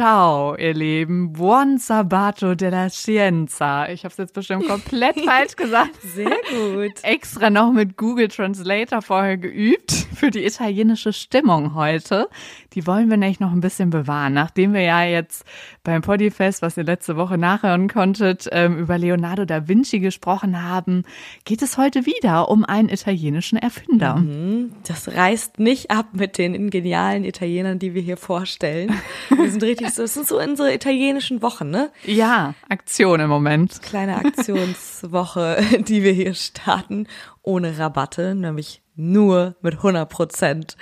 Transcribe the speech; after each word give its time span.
Ciao, 0.00 0.56
ihr 0.56 0.72
Lieben. 0.72 1.34
Buon 1.34 1.76
sabato 1.76 2.54
della 2.54 2.88
scienza. 2.88 3.86
Ich 3.90 4.02
habe 4.04 4.12
es 4.12 4.16
jetzt 4.16 4.32
bestimmt 4.32 4.66
komplett 4.66 5.20
falsch 5.26 5.56
gesagt. 5.56 6.00
Sehr 6.00 6.38
gut. 6.48 6.92
Extra 7.02 7.50
noch 7.50 7.70
mit 7.70 7.98
Google 7.98 8.28
Translator 8.28 9.02
vorher 9.02 9.36
geübt 9.36 9.92
für 10.14 10.30
die 10.30 10.46
italienische 10.46 11.12
Stimmung 11.12 11.74
heute. 11.74 12.30
Die 12.72 12.86
wollen 12.86 13.10
wir 13.10 13.18
nämlich 13.18 13.40
noch 13.40 13.52
ein 13.52 13.60
bisschen 13.60 13.90
bewahren. 13.90 14.32
Nachdem 14.32 14.72
wir 14.72 14.80
ja 14.80 15.02
jetzt 15.02 15.44
beim 15.82 16.00
Podifest, 16.00 16.62
was 16.62 16.78
ihr 16.78 16.84
letzte 16.84 17.16
Woche 17.16 17.36
nachhören 17.36 17.88
konntet, 17.88 18.48
ähm, 18.52 18.78
über 18.78 18.96
Leonardo 18.96 19.44
da 19.44 19.68
Vinci 19.68 19.98
gesprochen 19.98 20.62
haben, 20.62 21.02
geht 21.44 21.60
es 21.60 21.76
heute 21.76 22.06
wieder 22.06 22.48
um 22.48 22.64
einen 22.64 22.88
italienischen 22.88 23.58
Erfinder. 23.58 24.16
Mhm. 24.16 24.72
Das 24.86 25.14
reißt 25.14 25.58
nicht 25.58 25.90
ab 25.90 26.06
mit 26.12 26.38
den 26.38 26.70
genialen 26.70 27.24
Italienern, 27.24 27.78
die 27.78 27.92
wir 27.92 28.00
hier 28.00 28.16
vorstellen. 28.16 28.94
Wir 29.28 29.50
sind 29.50 29.62
richtig 29.62 29.89
so, 29.90 30.02
es 30.02 30.14
sind 30.14 30.26
so 30.26 30.40
unsere 30.40 30.72
italienischen 30.74 31.42
Wochen, 31.42 31.70
ne? 31.70 31.90
Ja, 32.04 32.54
Aktion 32.68 33.20
im 33.20 33.28
Moment. 33.28 33.82
Kleine 33.82 34.16
Aktionswoche, 34.16 35.62
die 35.80 36.02
wir 36.02 36.12
hier 36.12 36.34
starten, 36.34 37.06
ohne 37.42 37.78
Rabatte, 37.78 38.34
nämlich 38.34 38.82
nur 38.96 39.56
mit 39.62 39.76
100% 39.76 40.76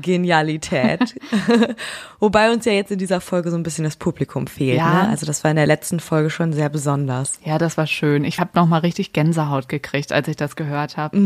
Genialität. 0.00 1.14
Wobei 2.20 2.52
uns 2.52 2.64
ja 2.64 2.72
jetzt 2.72 2.90
in 2.90 2.98
dieser 2.98 3.20
Folge 3.20 3.50
so 3.50 3.56
ein 3.56 3.62
bisschen 3.62 3.84
das 3.84 3.96
Publikum 3.96 4.46
fehlt. 4.46 4.78
Ja. 4.78 5.04
Ne? 5.04 5.08
Also 5.08 5.26
das 5.26 5.44
war 5.44 5.50
in 5.50 5.56
der 5.56 5.66
letzten 5.66 6.00
Folge 6.00 6.30
schon 6.30 6.52
sehr 6.52 6.68
besonders. 6.68 7.38
Ja, 7.44 7.58
das 7.58 7.76
war 7.76 7.86
schön. 7.86 8.24
Ich 8.24 8.40
habe 8.40 8.50
noch 8.54 8.66
mal 8.66 8.78
richtig 8.78 9.12
Gänsehaut 9.12 9.68
gekriegt, 9.68 10.12
als 10.12 10.28
ich 10.28 10.36
das 10.36 10.56
gehört 10.56 10.96
habe. 10.96 11.16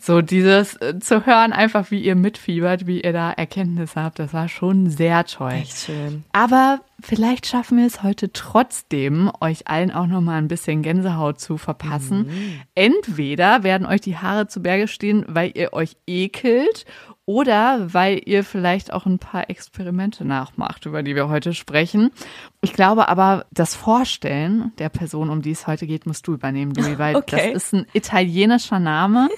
So 0.00 0.22
dieses 0.22 0.76
äh, 0.76 0.98
zu 0.98 1.26
hören, 1.26 1.52
einfach 1.52 1.90
wie 1.90 2.00
ihr 2.00 2.14
mitfiebert, 2.14 2.86
wie 2.86 3.00
ihr 3.00 3.12
da 3.12 3.30
Erkenntnisse 3.30 4.02
habt, 4.02 4.18
das 4.18 4.32
war 4.32 4.48
schon 4.48 4.90
sehr 4.90 5.24
toll. 5.24 5.52
Echt 5.52 5.78
schön. 5.78 6.24
Aber 6.32 6.80
vielleicht 7.00 7.46
schaffen 7.46 7.78
wir 7.78 7.86
es 7.86 8.02
heute 8.02 8.32
trotzdem, 8.32 9.30
euch 9.40 9.68
allen 9.68 9.90
auch 9.90 10.06
noch 10.06 10.20
mal 10.20 10.38
ein 10.38 10.48
bisschen 10.48 10.82
Gänsehaut 10.82 11.40
zu 11.40 11.58
verpassen. 11.58 12.30
Entweder 12.74 13.62
werden 13.62 13.86
euch 13.86 14.00
die 14.00 14.16
Haare 14.16 14.48
zu 14.48 14.62
Berge 14.62 14.88
stehen, 14.88 15.24
weil 15.28 15.52
ihr 15.54 15.72
euch 15.72 15.96
ekelt 16.06 16.84
oder 17.28 17.92
weil 17.92 18.22
ihr 18.24 18.42
vielleicht 18.42 18.90
auch 18.90 19.04
ein 19.04 19.18
paar 19.18 19.50
Experimente 19.50 20.24
nachmacht, 20.24 20.86
über 20.86 21.02
die 21.02 21.14
wir 21.14 21.28
heute 21.28 21.52
sprechen. 21.52 22.10
Ich 22.62 22.72
glaube 22.72 23.06
aber, 23.08 23.44
das 23.52 23.74
Vorstellen 23.74 24.72
der 24.78 24.88
Person, 24.88 25.28
um 25.28 25.42
die 25.42 25.50
es 25.50 25.66
heute 25.66 25.86
geht, 25.86 26.06
musst 26.06 26.26
du 26.26 26.32
übernehmen, 26.32 26.72
Louis, 26.74 26.96
weil 26.96 27.16
Okay. 27.28 27.52
das 27.52 27.64
ist 27.64 27.74
ein 27.74 27.86
italienischer 27.92 28.78
Name. 28.80 29.28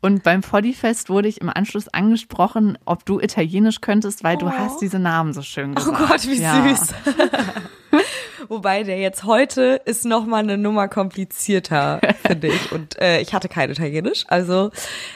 Und 0.00 0.22
beim 0.22 0.42
Podifest 0.42 1.10
wurde 1.10 1.26
ich 1.26 1.40
im 1.40 1.48
Anschluss 1.50 1.88
angesprochen, 1.88 2.78
ob 2.84 3.04
du 3.06 3.18
Italienisch 3.18 3.80
könntest, 3.80 4.22
weil 4.22 4.36
du 4.36 4.48
hast 4.48 4.80
diese 4.80 5.00
Namen 5.00 5.32
so 5.32 5.42
schön 5.42 5.72
Oh 5.72 5.74
gesagt. 5.74 5.98
Gott, 5.98 6.26
wie 6.28 6.40
Ja. 6.40 6.68
süß. 6.68 6.94
Wobei 8.48 8.82
der 8.82 8.98
jetzt 8.98 9.24
heute 9.24 9.80
ist 9.84 10.04
noch 10.04 10.26
mal 10.26 10.38
eine 10.38 10.58
Nummer 10.58 10.88
komplizierter, 10.88 12.00
finde 12.26 12.48
ich. 12.48 12.72
Und 12.72 12.98
äh, 13.00 13.20
ich 13.20 13.32
hatte 13.34 13.48
kein 13.48 13.70
Italienisch, 13.70 14.24
also 14.28 14.70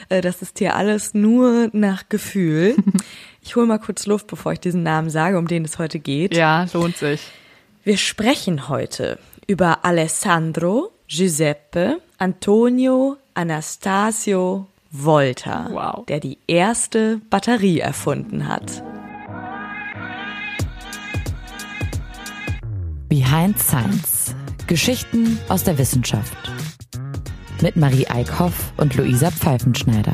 äh, 0.09 0.21
das 0.21 0.41
ist 0.41 0.59
hier 0.59 0.75
alles 0.75 1.13
nur 1.13 1.69
nach 1.73 2.09
Gefühl. 2.09 2.75
Ich 3.39 3.55
hole 3.55 3.65
mal 3.65 3.77
kurz 3.79 4.05
Luft, 4.07 4.27
bevor 4.27 4.51
ich 4.51 4.59
diesen 4.59 4.83
Namen 4.83 5.09
sage, 5.09 5.37
um 5.37 5.47
den 5.47 5.63
es 5.63 5.79
heute 5.79 5.99
geht. 5.99 6.35
Ja, 6.35 6.65
lohnt 6.73 6.97
sich. 6.97 7.21
Wir 7.85 7.95
sprechen 7.95 8.67
heute 8.67 9.19
über 9.47 9.85
Alessandro 9.85 10.91
Giuseppe 11.07 12.01
Antonio 12.17 13.15
Anastasio 13.35 14.67
Volta, 14.91 15.69
Wow. 15.71 16.05
der 16.07 16.19
die 16.19 16.39
erste 16.47 17.21
Batterie 17.29 17.79
erfunden 17.79 18.49
hat. 18.49 18.83
Behind 23.09 23.57
Science. 23.57 24.35
Geschichten 24.67 25.39
aus 25.47 25.63
der 25.63 25.77
Wissenschaft. 25.77 26.35
Mit 27.61 27.77
Marie 27.77 28.05
Eickhoff 28.05 28.73
und 28.75 28.95
Luisa 28.95 29.31
Pfeifenschneider. 29.31 30.11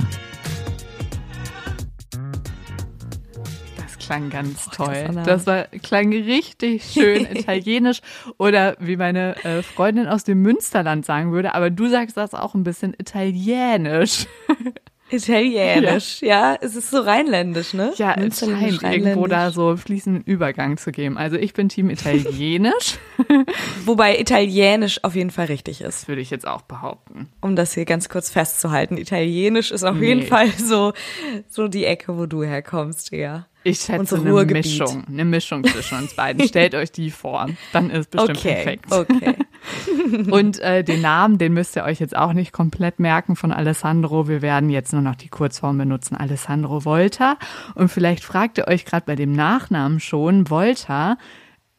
Das 3.78 3.98
klang 3.98 4.30
ganz 4.30 4.66
das 4.66 4.78
toll. 4.78 5.10
Das 5.26 5.48
war, 5.48 5.64
klang 5.82 6.14
richtig 6.14 6.84
schön 6.84 7.26
italienisch 7.32 8.02
oder 8.38 8.76
wie 8.80 8.96
meine 8.96 9.44
äh, 9.44 9.64
Freundin 9.64 10.08
aus 10.08 10.24
dem 10.24 10.44
Münsterland 10.44 11.04
sagen 11.04 11.32
würde, 11.32 11.56
aber 11.56 11.72
du 11.72 11.90
sagst 11.90 12.16
das 12.16 12.36
auch 12.36 12.54
ein 12.54 12.64
bisschen 12.64 12.94
italienisch. 12.94 14.28
Italienisch, 15.10 16.22
ja. 16.22 16.58
Es 16.60 16.76
ist 16.76 16.90
so 16.90 17.00
rheinländisch, 17.02 17.74
ne? 17.74 17.94
Ja, 17.98 18.16
es 18.16 18.40
scheint 18.40 18.82
irgendwo 18.84 19.28
da 19.28 19.52
so 19.52 19.76
fließenden 19.78 20.24
Übergang 20.24 20.78
zu 20.78 20.92
geben. 20.92 21.18
Also 21.18 21.36
ich 21.38 21.54
bin 21.54 21.70
Team 21.70 21.90
Italienisch, 21.90 22.98
Wobei 23.86 24.18
Italienisch 24.20 25.04
auf 25.04 25.16
jeden 25.16 25.30
Fall 25.30 25.46
richtig 25.48 25.82
ist, 25.82 26.02
das 26.04 26.08
würde 26.08 26.22
ich 26.22 26.30
jetzt 26.30 26.48
auch 26.48 26.62
behaupten. 26.62 27.30
um 27.42 27.56
das 27.56 27.74
hier 27.74 27.86
ganz 27.86 28.10
kurz 28.10 28.30
festzuhalten. 28.32 28.98
Italienisch 28.98 29.72
ist 29.72 29.84
auf 29.84 29.98
jeden 30.02 30.22
Nee. 30.22 30.26
Fall 30.26 30.48
so, 30.52 30.94
so 31.48 31.68
die 31.68 31.86
Ecke, 31.86 32.18
wo 32.18 32.26
du 32.26 32.44
herkommst, 32.44 33.12
ja. 33.12 33.46
Ich 33.64 33.80
schätze 33.80 34.16
eine. 34.18 34.46
Mischung, 34.46 35.04
eine 35.08 35.26
Mischung 35.26 35.64
zwischen 35.64 35.98
uns 35.98 36.16
beiden. 36.16 36.44
Stellt 36.48 36.76
euch 36.76 36.92
die 36.92 37.12
vor, 37.12 37.48
dann 37.72 37.90
ist 37.90 38.12
bestimmt 38.12 38.38
Okay, 38.38 38.54
perfekt. 38.54 38.92
okay. 38.92 39.36
Und 40.32 40.60
äh, 40.60 40.84
den 40.84 41.02
Namen, 41.02 41.38
den 41.38 41.54
müsst 41.54 41.76
ihr 41.76 41.84
euch 41.84 42.00
jetzt 42.00 42.16
auch 42.16 42.34
nicht 42.34 42.52
komplett 42.52 43.00
merken 43.00 43.36
von 43.36 43.52
Alessandro. 43.54 44.28
Wir 44.28 44.42
werden 44.42 44.70
jetzt 44.70 44.92
nur 44.92 45.02
noch 45.02 45.16
die 45.16 45.30
Kurzform 45.30 45.78
benutzen, 45.78 46.16
Alessandro 46.16 46.84
Volta. 46.84 47.38
Und 47.76 47.90
vielleicht 47.90 48.24
fragt 48.24 48.58
ihr 48.58 48.68
euch 48.68 48.84
gerade 48.86 49.06
bei 49.06 49.16
dem 49.16 49.32
Nachnamen 49.32 50.00
schon, 50.00 50.50
Volta, 50.50 51.18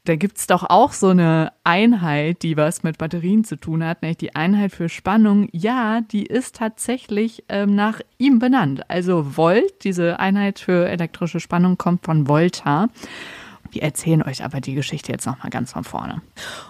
da 0.05 0.17
gibt's 0.17 0.47
doch 0.47 0.65
auch 0.69 0.93
so 0.93 1.09
eine 1.09 1.53
Einheit, 1.65 2.43
die 2.43 2.59
was 2.59 2.83
mit 2.83 2.99
Batterien 2.99 3.43
zu 3.43 3.57
tun 3.57 3.83
hat, 3.83 4.03
nämlich 4.03 4.19
die 4.19 4.37
Einheit 4.37 4.73
für 4.73 4.91
Spannung. 4.91 5.49
Ja, 5.53 6.03
die 6.03 6.27
ist 6.27 6.57
tatsächlich 6.57 7.45
ähm, 7.49 7.75
nach 7.75 8.01
ihm 8.19 8.39
benannt. 8.39 8.83
Also 8.91 9.37
Volt, 9.39 9.83
diese 9.83 10.21
Einheit 10.21 10.59
für 10.59 10.89
elektrische 10.89 11.41
Spannung, 11.41 11.79
kommt 11.79 12.05
von 12.05 12.29
Volta. 12.29 12.89
Wir 13.75 13.83
erzählen 13.83 14.23
euch 14.23 14.45
aber 14.45 14.61
die 14.61 14.75
Geschichte 14.75 15.11
jetzt 15.11 15.27
nochmal 15.27 15.51
ganz 15.51 15.73
von 15.73 15.83
vorne. 15.83 16.23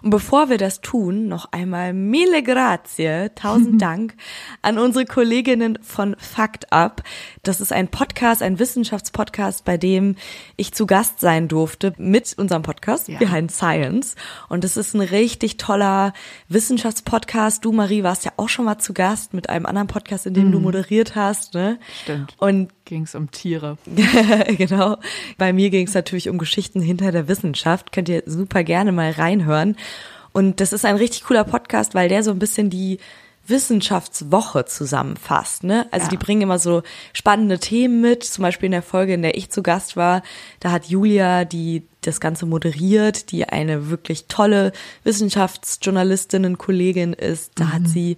Und 0.03 0.09
bevor 0.09 0.49
wir 0.49 0.57
das 0.57 0.81
tun, 0.81 1.29
noch 1.29 1.53
einmal 1.53 1.93
mille 1.93 2.43
grazie, 2.43 3.31
tausend 3.35 3.83
Dank 3.83 4.15
an 4.63 4.79
unsere 4.79 5.05
Kolleginnen 5.05 5.79
von 5.83 6.17
Fakt 6.19 6.73
Up. 6.73 7.03
Das 7.43 7.61
ist 7.61 7.75
ein 7.75 7.89
Podcast, 7.89 8.41
ein 8.43 8.59
Wissenschaftspodcast, 8.59 9.67
bei 9.67 9.77
dem 9.77 10.17
ich 10.57 10.73
zu 10.73 10.87
Gast 10.87 11.21
sein 11.21 11.47
durfte 11.47 11.93
mit 11.99 12.33
unserem 12.39 12.63
Podcast 12.63 13.09
Ja. 13.09 13.19
Behind 13.19 13.53
Science. 13.53 14.15
Und 14.49 14.65
es 14.65 14.79
ist 14.79 14.95
ein 14.95 15.03
richtig 15.03 15.59
toller 15.59 16.15
Wissenschaftspodcast. 16.49 17.63
Du, 17.63 17.73
Marie, 17.73 18.03
warst 18.03 18.25
ja 18.25 18.33
auch 18.39 18.49
schon 18.49 18.65
mal 18.65 18.79
zu 18.79 18.95
Gast 18.95 19.35
mit 19.35 19.51
einem 19.51 19.67
anderen 19.67 19.89
Podcast, 19.89 20.25
in 20.25 20.33
dem 20.33 20.51
du 20.51 20.59
moderiert 20.59 21.17
hast. 21.17 21.53
Ne? 21.53 21.79
Stimmt. 22.03 22.35
Und 22.39 22.71
Ging's 22.85 23.15
um 23.15 23.31
Tiere. 23.31 23.79
genau. 24.59 24.99
Bei 25.39 25.53
mir 25.53 25.71
ging 25.71 25.87
es 25.87 25.95
natürlich 25.95 26.29
um 26.29 26.39
Geschichten 26.39 26.81
hinter 26.99 27.13
der 27.13 27.29
Wissenschaft. 27.29 27.93
Könnt 27.93 28.09
ihr 28.09 28.23
super 28.27 28.65
gerne 28.65 28.93
mal 28.93 29.11
reinhören. 29.11 29.77
Und 30.33 30.61
das 30.61 30.73
ist 30.73 30.85
ein 30.85 30.97
richtig 30.97 31.25
cooler 31.25 31.45
Podcast, 31.45 31.95
weil 31.95 32.09
der 32.09 32.23
so 32.23 32.31
ein 32.31 32.39
bisschen 32.39 32.69
die 32.71 32.99
Wissenschaftswoche 33.47 34.65
zusammenfasst. 34.65 35.65
Ne? 35.65 35.87
Also 35.91 36.05
Ja. 36.07 36.11
die 36.11 36.17
bringen 36.17 36.43
immer 36.43 36.59
so 36.59 36.83
spannende 37.13 37.59
Themen 37.59 38.01
mit. 38.01 38.25
Zum 38.25 38.43
Beispiel 38.43 38.67
in 38.67 38.73
der 38.73 38.83
Folge, 38.83 39.15
in 39.15 39.23
der 39.23 39.37
ich 39.37 39.51
zu 39.51 39.63
Gast 39.63 39.97
war, 39.97 40.23
da 40.61 40.71
hat 40.73 40.87
Julia, 40.87 41.45
die 41.45 41.83
das 42.01 42.21
Ganze 42.21 42.47
moderiert, 42.47 43.31
die 43.33 43.45
eine 43.47 43.91
wirklich 43.91 44.27
tolle 44.29 44.73
Wissenschaftsjournalistinnen, 45.05 46.59
Kollegin 46.59 47.13
ist, 47.13 47.53
da 47.57 47.73
hat 47.73 47.87
sie 47.87 48.17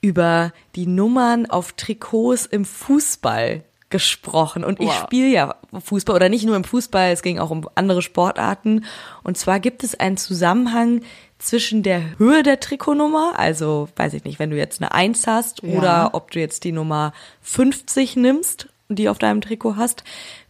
über 0.00 0.52
die 0.74 0.86
Nummern 0.86 1.46
auf 1.46 1.72
Trikots 1.74 2.46
im 2.46 2.64
Fußball 2.64 3.62
gesprochen. 3.92 4.64
Und 4.64 4.80
ich 4.80 4.88
Wow. 4.88 5.02
spiele 5.04 5.28
ja 5.28 5.54
Fußball 5.84 6.16
oder 6.16 6.28
nicht 6.28 6.44
nur 6.44 6.56
im 6.56 6.64
Fußball, 6.64 7.12
es 7.12 7.22
ging 7.22 7.38
auch 7.38 7.50
um 7.50 7.68
andere 7.76 8.02
Sportarten. 8.02 8.84
Und 9.22 9.38
zwar 9.38 9.60
gibt 9.60 9.84
es 9.84 9.94
einen 9.94 10.16
Zusammenhang 10.16 11.02
zwischen 11.38 11.84
der 11.84 12.18
Höhe 12.18 12.42
der 12.42 12.58
Trikotnummer, 12.58 13.34
also 13.36 13.88
weiß 13.96 14.14
ich 14.14 14.24
nicht, 14.24 14.38
wenn 14.40 14.50
du 14.50 14.56
jetzt 14.56 14.80
eine 14.80 14.92
Eins 14.92 15.26
hast 15.28 15.62
Ja. 15.62 15.78
oder 15.78 16.10
ob 16.14 16.32
du 16.32 16.40
jetzt 16.40 16.64
die 16.64 16.72
Nummer 16.72 17.12
50 17.42 18.16
nimmst, 18.16 18.68
die 18.88 19.08
auf 19.08 19.18
deinem 19.18 19.40
Trikot 19.40 19.76
hast, 19.76 20.02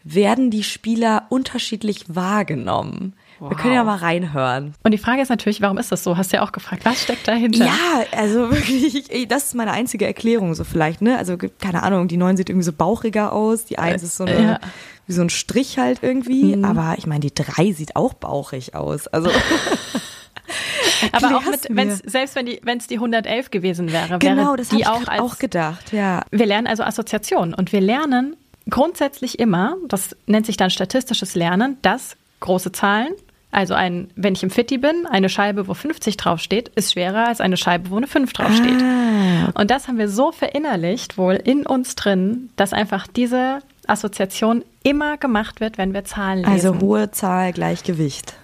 werden 0.05 0.51
die 0.51 0.63
Spieler 0.65 1.27
unterschiedlich 1.29 2.05
wahrgenommen. 2.09 3.15
Wir 3.51 3.57
können 3.57 3.75
ja 3.75 3.85
mal 3.85 3.97
reinhören. 3.97 4.75
Und 4.83 4.93
die 4.93 4.99
Frage 4.99 5.23
ist 5.23 5.29
natürlich, 5.29 5.61
warum 5.61 5.79
ist 5.79 5.93
das 5.93 6.05
so? 6.05 6.17
Hast 6.17 6.33
du 6.33 6.37
ja 6.37 6.43
auch 6.43 6.53
gefragt, 6.53 6.85
was 6.85 7.03
steckt 7.03 7.27
dahinter? 7.29 7.65
Ja, 7.65 8.05
also 8.17 8.51
wirklich, 8.53 9.11
ey, 9.11 9.27
das 9.27 9.45
ist 9.45 9.55
meine 9.55 9.73
einzige 9.73 10.07
Erklärung 10.07 10.55
so 10.55 10.65
vielleicht, 10.65 11.03
ne? 11.03 11.19
Also 11.19 11.37
keine 11.37 11.83
Ahnung, 11.83 12.09
die 12.09 12.17
9 12.17 12.37
sieht 12.37 12.49
irgendwie 12.49 12.65
so 12.65 12.73
bauchiger 12.73 13.33
aus, 13.33 13.65
die 13.65 13.79
1 13.79 14.03
ist 14.03 14.17
so 14.17 14.25
eine, 14.25 14.43
ja. 14.43 14.61
wie 15.07 15.13
so 15.13 15.23
ein 15.23 15.31
Strich 15.31 15.79
halt 15.79 16.01
irgendwie, 16.03 16.57
aber 16.63 16.95
ich 16.99 17.07
meine, 17.07 17.21
die 17.21 17.35
3 17.35 17.73
sieht 17.73 17.97
auch 17.97 18.15
bauchig 18.15 18.75
aus. 18.75 19.09
Also 19.09 19.31
Aber 21.13 21.37
auch 21.37 21.45
mit, 21.45 21.67
wenn's, 21.71 21.99
selbst 22.05 22.37
wenn 22.37 22.47
die, 22.47 22.61
wenn 22.63 22.79
es 22.79 22.87
die 22.87 22.97
111 22.97 23.51
gewesen 23.51 23.93
wäre, 23.93 24.19
genau, 24.19 24.37
wäre 24.37 24.57
das 24.57 24.69
die 24.69 24.81
ich 24.81 24.87
auch 24.87 25.07
als 25.07 25.21
auch 25.21 25.39
gedacht, 25.39 25.93
ja. 25.93 26.23
Wir 26.31 26.47
lernen 26.47 26.67
also 26.67 26.83
Assoziationen 26.83 27.55
und 27.55 27.73
wir 27.73 27.81
lernen 27.81 28.37
grundsätzlich 28.69 29.39
immer, 29.39 29.77
das 29.89 30.17
nennt 30.27 30.47
sich 30.47 30.57
dann 30.57 30.71
statistisches 30.71 31.35
Lernen, 31.35 31.79
dass 31.83 32.17
große 32.41 32.73
Zahlen 32.73 33.13
Also 33.53 33.75
ein, 33.75 34.11
wenn 34.17 34.33
ich 34.33 34.43
im 34.43 34.51
Fitti 34.51 34.79
bin, 34.79 35.07
eine 35.07 35.29
Scheibe, 35.29 35.69
wo 35.69 35.75
50 35.75 36.17
draufsteht, 36.17 36.71
ist 36.75 36.93
schwerer 36.93 37.29
als 37.29 37.41
eine 37.41 37.59
Scheibe, 37.59 37.91
wo 37.91 37.97
eine 37.99 38.07
5 38.07 38.33
draufsteht. 38.33 38.83
Ah. 38.83 39.51
Und 39.61 39.71
das 39.71 39.89
haben 39.89 39.99
wir 39.99 40.09
so 40.09 40.33
verinnerlicht 40.33 41.19
wohl 41.19 41.35
in 41.35 41.67
uns 41.67 41.95
drin, 41.95 42.49
dass 42.57 42.73
einfach 42.73 43.07
diese 43.07 43.59
Assoziation 43.87 44.65
immer 44.83 45.19
gemacht 45.19 45.61
wird, 45.61 45.77
wenn 45.77 45.93
wir 45.93 46.05
Zahlen 46.05 46.39
lesen. 46.39 46.51
Also 46.51 46.81
hohe 46.81 47.11
Zahl 47.11 47.53
gleich 47.53 47.85
Gewicht. 47.85 48.35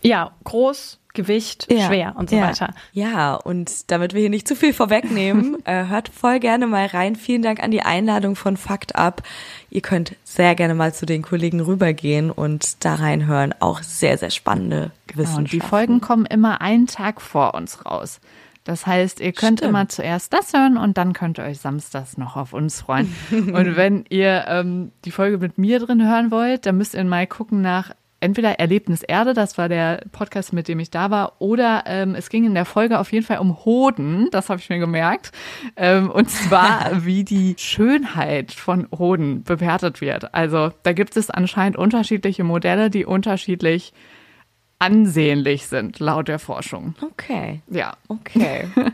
ja, 0.00 0.30
groß, 0.44 0.98
Gewicht, 1.16 1.66
Ja. 1.68 1.88
schwer 1.88 2.14
und 2.16 2.30
so 2.30 2.36
ja. 2.36 2.42
weiter. 2.46 2.72
Ja, 2.92 3.34
und 3.34 3.90
damit 3.90 4.14
wir 4.14 4.20
hier 4.20 4.30
nicht 4.30 4.46
zu 4.46 4.54
viel 4.54 4.72
vorwegnehmen, 4.72 5.56
äh, 5.64 5.86
hört 5.88 6.08
voll 6.08 6.38
gerne 6.38 6.68
mal 6.68 6.86
rein. 6.86 7.16
Vielen 7.16 7.42
Dank 7.42 7.60
an 7.60 7.72
die 7.72 7.82
Einladung 7.82 8.36
von 8.36 8.56
Fakt 8.56 8.94
Up. 8.94 9.22
Ihr 9.70 9.80
könnt 9.80 10.14
sehr 10.22 10.54
gerne 10.54 10.74
mal 10.74 10.94
zu 10.94 11.04
den 11.06 11.22
Kollegen 11.22 11.58
rübergehen 11.60 12.30
und 12.30 12.84
da 12.84 12.94
reinhören. 12.94 13.52
Auch 13.58 13.82
sehr, 13.82 14.16
sehr 14.18 14.30
spannende 14.30 14.92
Genau, 15.08 15.18
und 15.18 15.18
Wissenschaften. 15.18 15.50
die 15.60 15.60
Folgen 15.60 16.00
kommen 16.00 16.26
immer 16.26 16.60
einen 16.60 16.86
Tag 16.86 17.20
vor 17.20 17.54
uns 17.54 17.84
raus. 17.84 18.20
Das 18.64 18.84
heißt, 18.84 19.20
ihr 19.20 19.30
könnt 19.32 19.60
Stimmt. 19.60 19.70
immer 19.70 19.88
zuerst 19.88 20.32
das 20.32 20.52
hören 20.52 20.76
und 20.76 20.98
dann 20.98 21.12
könnt 21.12 21.38
ihr 21.38 21.44
euch 21.44 21.58
samstags 21.60 22.18
noch 22.18 22.34
auf 22.36 22.52
uns 22.52 22.80
freuen. 22.80 23.14
und 23.30 23.76
wenn 23.76 24.04
ihr 24.08 24.44
ähm, 24.48 24.90
die 25.04 25.12
Folge 25.12 25.38
mit 25.38 25.56
mir 25.56 25.78
drin 25.78 26.04
hören 26.04 26.32
wollt, 26.32 26.66
dann 26.66 26.76
müsst 26.76 26.94
ihr 26.94 27.04
mal 27.04 27.28
gucken 27.28 27.62
nach 27.62 27.92
entweder 28.26 28.58
Erlebnis 28.58 29.04
Erde, 29.04 29.34
das 29.34 29.56
war 29.56 29.68
der 29.68 30.02
Podcast, 30.10 30.52
mit 30.52 30.66
dem 30.66 30.80
ich 30.80 30.90
da 30.90 31.12
war, 31.12 31.34
oder 31.38 31.84
ähm, 31.86 32.16
es 32.16 32.28
ging 32.28 32.44
in 32.44 32.54
der 32.54 32.64
Folge 32.64 32.98
auf 32.98 33.12
jeden 33.12 33.24
Fall 33.24 33.38
um 33.38 33.64
Hoden, 33.64 34.28
das 34.32 34.50
habe 34.50 34.60
ich 34.60 34.68
mir 34.68 34.80
gemerkt. 34.80 35.30
Ähm, 35.76 36.10
und 36.10 36.28
zwar, 36.28 36.90
wie 37.04 37.22
die 37.22 37.54
Schönheit 37.56 38.50
von 38.50 38.88
Hoden 38.90 39.44
bewertet 39.44 40.00
wird. 40.00 40.34
Also 40.34 40.72
da 40.82 40.92
gibt 40.92 41.16
es 41.16 41.30
anscheinend 41.30 41.76
unterschiedliche 41.76 42.42
Modelle, 42.42 42.90
die 42.90 43.04
unterschiedlich 43.04 43.92
ansehnlich 44.80 45.68
sind, 45.68 46.00
laut 46.00 46.26
der 46.26 46.40
Forschung. 46.40 46.96
Okay. 47.00 47.62
Ja. 47.70 47.94
Okay. 48.08 48.66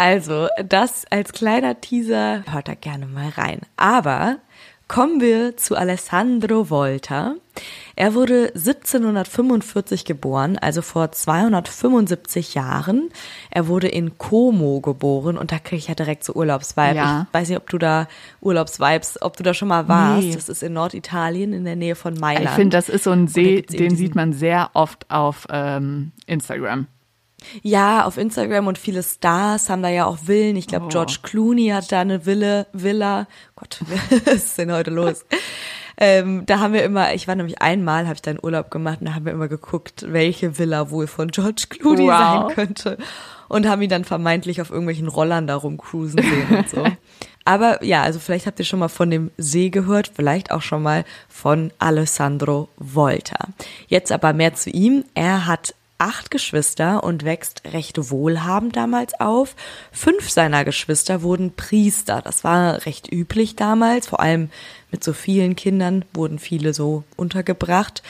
Also, 0.00 0.46
das 0.64 1.06
als 1.10 1.32
kleiner 1.32 1.80
Teaser, 1.80 2.44
hört 2.48 2.68
da 2.68 2.74
gerne 2.74 3.06
mal 3.06 3.30
rein. 3.30 3.62
Aber 3.76 4.36
kommen 4.88 5.20
wir 5.20 5.56
zu 5.56 5.76
Alessandro 5.76 6.70
Volta. 6.70 7.34
Er 7.94 8.14
wurde 8.14 8.52
1745 8.54 10.04
geboren, 10.04 10.56
also 10.56 10.82
vor 10.82 11.12
275 11.12 12.54
Jahren. 12.54 13.10
Er 13.50 13.68
wurde 13.68 13.88
in 13.88 14.16
Como 14.16 14.80
geboren 14.80 15.36
und 15.36 15.52
da 15.52 15.58
kriege 15.58 15.76
ich 15.76 15.88
ja 15.88 15.94
direkt 15.94 16.24
so 16.24 16.32
Urlaubsvibe. 16.34 16.96
Ja. 16.96 17.26
Ich 17.28 17.34
weiß 17.34 17.48
nicht, 17.48 17.58
ob 17.58 17.68
du 17.68 17.78
da 17.78 18.08
Urlaubsvibes, 18.40 19.20
ob 19.20 19.36
du 19.36 19.42
da 19.42 19.52
schon 19.52 19.68
mal 19.68 19.88
warst. 19.88 20.22
Nee. 20.26 20.34
Das 20.34 20.48
ist 20.48 20.62
in 20.62 20.72
Norditalien 20.72 21.52
in 21.52 21.64
der 21.64 21.76
Nähe 21.76 21.94
von 21.94 22.14
Mailand. 22.14 22.46
Ich 22.46 22.52
finde, 22.52 22.76
das 22.76 22.88
ist 22.88 23.04
so 23.04 23.10
ein 23.10 23.28
See, 23.28 23.62
den 23.62 23.96
sieht 23.96 24.14
man 24.14 24.32
sehr 24.32 24.70
oft 24.74 25.10
auf 25.10 25.46
ähm, 25.50 26.12
Instagram. 26.26 26.86
Ja, 27.62 28.04
auf 28.04 28.18
Instagram 28.18 28.66
und 28.66 28.78
viele 28.78 29.02
Stars 29.02 29.70
haben 29.70 29.82
da 29.82 29.88
ja 29.88 30.06
auch 30.06 30.18
Villen. 30.26 30.56
Ich 30.56 30.66
glaube, 30.66 30.86
Oh. 30.86 30.88
George 30.88 31.18
Clooney 31.22 31.68
hat 31.68 31.90
da 31.92 32.00
eine 32.00 32.26
Ville, 32.26 32.66
Villa. 32.72 33.26
Gott, 33.56 33.80
was 34.24 34.34
ist 34.34 34.58
denn 34.58 34.72
heute 34.72 34.90
los? 34.90 35.24
ähm, 36.00 36.44
da 36.46 36.60
haben 36.60 36.72
wir 36.74 36.82
immer, 36.84 37.14
ich 37.14 37.26
war 37.28 37.34
nämlich 37.34 37.60
einmal, 37.60 38.04
habe 38.06 38.14
ich 38.14 38.22
da 38.22 38.30
einen 38.30 38.40
Urlaub 38.42 38.70
gemacht 38.70 38.98
und 39.00 39.06
da 39.06 39.14
haben 39.14 39.24
wir 39.24 39.32
immer 39.32 39.48
geguckt, 39.48 40.04
welche 40.08 40.58
Villa 40.58 40.90
wohl 40.90 41.06
von 41.06 41.28
George 41.28 41.66
Clooney 41.70 42.06
Wow. 42.06 42.08
sein 42.46 42.54
könnte. 42.54 42.98
Und 43.48 43.66
haben 43.66 43.80
ihn 43.80 43.88
dann 43.88 44.04
vermeintlich 44.04 44.60
auf 44.60 44.68
irgendwelchen 44.70 45.08
Rollern 45.08 45.46
da 45.46 45.56
rumcruisen 45.56 46.20
sehen 46.22 46.56
und 46.58 46.68
so. 46.68 46.84
Aber 47.46 47.82
ja, 47.82 48.02
also 48.02 48.18
vielleicht 48.18 48.46
habt 48.46 48.58
ihr 48.58 48.66
schon 48.66 48.78
mal 48.78 48.88
von 48.88 49.10
dem 49.10 49.30
See 49.38 49.70
gehört, 49.70 50.10
vielleicht 50.14 50.50
auch 50.50 50.60
schon 50.60 50.82
mal 50.82 51.04
von 51.30 51.72
Alessandro 51.78 52.68
Volta. 52.76 53.38
Jetzt 53.86 54.12
aber 54.12 54.34
mehr 54.34 54.52
zu 54.52 54.68
ihm. 54.68 55.04
Er 55.14 55.46
hat 55.46 55.74
acht 55.98 56.30
Geschwister 56.30 57.02
und 57.02 57.24
wächst 57.24 57.62
recht 57.72 58.10
wohlhabend 58.10 58.76
damals 58.76 59.18
auf. 59.20 59.56
Fünf 59.92 60.30
seiner 60.30 60.64
Geschwister 60.64 61.22
wurden 61.22 61.54
Priester. 61.54 62.22
Das 62.22 62.44
war 62.44 62.86
recht 62.86 63.12
üblich 63.12 63.56
damals. 63.56 64.06
Vor 64.06 64.20
allem 64.20 64.50
mit 64.90 65.02
so 65.02 65.12
vielen 65.12 65.56
Kindern 65.56 66.04
wurden 66.14 66.38
viele 66.38 66.72
so 66.72 67.04
untergebracht. 67.16 68.02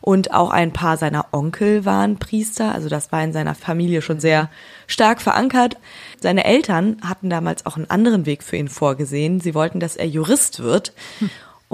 Und 0.00 0.34
auch 0.34 0.50
ein 0.50 0.72
paar 0.72 0.98
seiner 0.98 1.28
Onkel 1.32 1.86
waren 1.86 2.18
Priester. 2.18 2.74
Also 2.74 2.90
das 2.90 3.10
war 3.10 3.24
in 3.24 3.32
seiner 3.32 3.54
Familie 3.54 4.02
schon 4.02 4.20
sehr 4.20 4.50
stark 4.86 5.22
verankert. 5.22 5.78
Seine 6.20 6.44
Eltern 6.44 6.98
hatten 7.02 7.30
damals 7.30 7.64
auch 7.64 7.76
einen 7.76 7.88
anderen 7.88 8.26
Weg 8.26 8.42
für 8.42 8.56
ihn 8.56 8.68
vorgesehen. 8.68 9.40
Sie 9.40 9.54
wollten, 9.54 9.80
dass 9.80 9.96
er 9.96 10.06
Jurist 10.06 10.62
wird. 10.62 10.92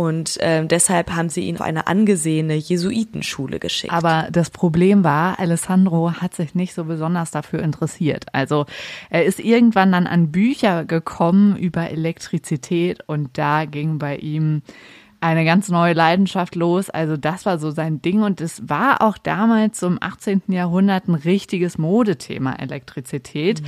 Und 0.01 0.39
ähm, 0.41 0.67
deshalb 0.67 1.11
haben 1.11 1.29
sie 1.29 1.43
ihn 1.43 1.57
auf 1.57 1.61
eine 1.61 1.87
angesehene 1.87 2.55
Jesuitenschule 2.55 3.59
geschickt. 3.59 3.93
Aber 3.93 4.29
das 4.33 4.49
Problem 4.49 5.05
war, 5.05 5.39
Alessandro 5.39 6.15
hat 6.15 6.35
sich 6.35 6.55
nicht 6.55 6.73
so 6.73 6.85
besonders 6.85 7.33
dafür 7.33 7.61
interessiert. 7.63 8.25
Also 8.33 8.65
er 9.11 9.27
ist 9.27 9.41
irgendwann 9.41 9.93
dann 9.93 10.07
an 10.07 10.33
Bücher 10.33 10.87
gekommen 10.87 11.55
über 11.55 11.91
Elektrizität 11.91 13.01
und 13.09 13.37
da 13.37 13.67
ging 13.67 13.99
bei 13.99 14.17
ihm 14.17 14.63
eine 15.21 15.45
ganz 15.45 15.69
neue 15.69 15.93
Leidenschaft 15.93 16.55
los. 16.55 16.89
Also 16.89 17.17
das 17.17 17.45
war 17.47 17.59
so 17.59 17.71
sein 17.71 18.01
Ding 18.01 18.23
und 18.23 18.41
es 18.41 18.69
war 18.69 19.03
auch 19.03 19.19
damals 19.19 19.83
im 19.83 19.99
18. 20.01 20.43
Jahrhundert 20.49 21.09
ein 21.09 21.15
richtiges 21.15 21.77
Modethema 21.77 22.55
Elektrizität, 22.55 23.63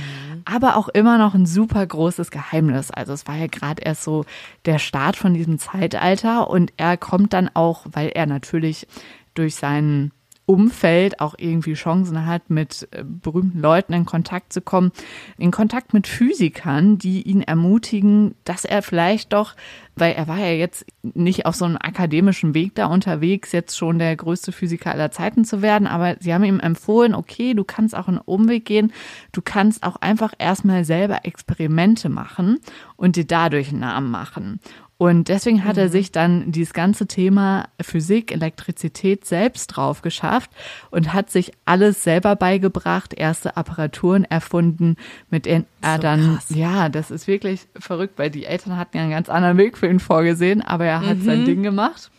aber 0.45 0.77
auch 0.77 0.89
immer 0.89 1.17
noch 1.17 1.35
ein 1.35 1.45
super 1.45 1.85
großes 1.85 2.31
Geheimnis. 2.31 2.89
Also 2.91 3.13
es 3.13 3.27
war 3.27 3.35
ja 3.35 3.47
gerade 3.47 3.83
erst 3.83 4.03
so 4.03 4.25
der 4.65 4.79
Start 4.79 5.15
von 5.15 5.33
diesem 5.33 5.59
Zeitalter 5.59 6.49
und 6.49 6.73
er 6.77 6.97
kommt 6.97 7.33
dann 7.33 7.49
auch, 7.53 7.85
weil 7.91 8.09
er 8.09 8.25
natürlich 8.25 8.87
durch 9.35 9.55
seinen 9.55 10.11
Umfeld 10.45 11.21
auch 11.21 11.35
irgendwie 11.37 11.73
Chancen 11.73 12.25
hat, 12.25 12.49
mit 12.49 12.87
äh, 12.91 13.03
berühmten 13.05 13.59
Leuten 13.59 13.93
in 13.93 14.05
Kontakt 14.05 14.51
zu 14.51 14.61
kommen, 14.61 14.91
in 15.37 15.51
Kontakt 15.51 15.93
mit 15.93 16.05
Physikern, 16.05 16.97
die 16.97 17.21
ihn 17.21 17.41
ermutigen, 17.41 18.35
dass 18.43 18.65
er 18.65 18.81
vielleicht 18.81 19.31
doch, 19.31 19.55
weil 19.95 20.13
er 20.13 20.27
war 20.27 20.39
ja 20.39 20.51
jetzt 20.51 20.85
nicht 21.01 21.45
auf 21.45 21.55
so 21.55 21.65
einem 21.65 21.77
akademischen 21.77 22.53
Weg 22.53 22.75
da 22.75 22.87
unterwegs, 22.87 23.53
jetzt 23.53 23.77
schon 23.77 23.99
der 23.99 24.15
größte 24.15 24.51
Physiker 24.51 24.91
aller 24.91 25.11
Zeiten 25.11 25.45
zu 25.45 25.61
werden, 25.61 25.87
aber 25.87 26.17
sie 26.19 26.33
haben 26.33 26.43
ihm 26.43 26.59
empfohlen, 26.59 27.15
okay, 27.15 27.53
du 27.53 27.63
kannst 27.63 27.95
auch 27.95 28.09
einen 28.09 28.17
Umweg 28.17 28.65
gehen, 28.65 28.91
du 29.31 29.41
kannst 29.41 29.83
auch 29.83 29.97
einfach 29.97 30.33
erstmal 30.39 30.83
selber 30.83 31.23
Experimente 31.23 32.09
machen 32.09 32.59
und 32.97 33.15
dir 33.15 33.25
dadurch 33.25 33.69
einen 33.69 33.79
Namen 33.79 34.11
machen. 34.11 34.59
Und 34.97 35.27
deswegen 35.27 35.65
hat 35.65 35.77
er 35.77 35.89
sich 35.89 36.11
dann 36.11 36.51
dieses 36.51 36.73
ganze 36.73 37.07
Thema 37.07 37.67
Physik, 37.81 38.31
Elektrizität 38.31 39.25
selbst 39.25 39.67
drauf 39.67 40.01
geschafft 40.01 40.51
und 40.91 41.13
hat 41.13 41.29
sich 41.29 41.51
alles 41.65 42.03
selber 42.03 42.35
beigebracht, 42.35 43.13
erste 43.13 43.57
Apparaturen 43.57 44.23
erfunden, 44.23 44.95
mit 45.29 45.45
denen 45.45 45.65
er 45.81 45.95
So 45.95 46.01
dann, 46.03 46.33
krass. 46.35 46.45
ja, 46.55 46.89
das 46.89 47.11
ist 47.11 47.27
wirklich 47.27 47.61
verrückt, 47.77 48.17
weil 48.17 48.29
die 48.29 48.45
Eltern 48.45 48.77
hatten 48.77 48.95
ja 48.95 49.03
einen 49.03 49.11
ganz 49.11 49.29
anderen 49.29 49.57
Weg 49.57 49.77
für 49.77 49.87
ihn 49.89 49.99
vorgesehen, 49.99 50.61
aber 50.61 50.85
er 50.85 51.05
hat 51.05 51.21
sein 51.21 51.43
Ding 51.45 51.63
gemacht. 51.63 52.09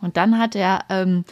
Und 0.00 0.16
dann 0.16 0.38
hat 0.38 0.54
er 0.54 0.84
ähm, 0.88 1.24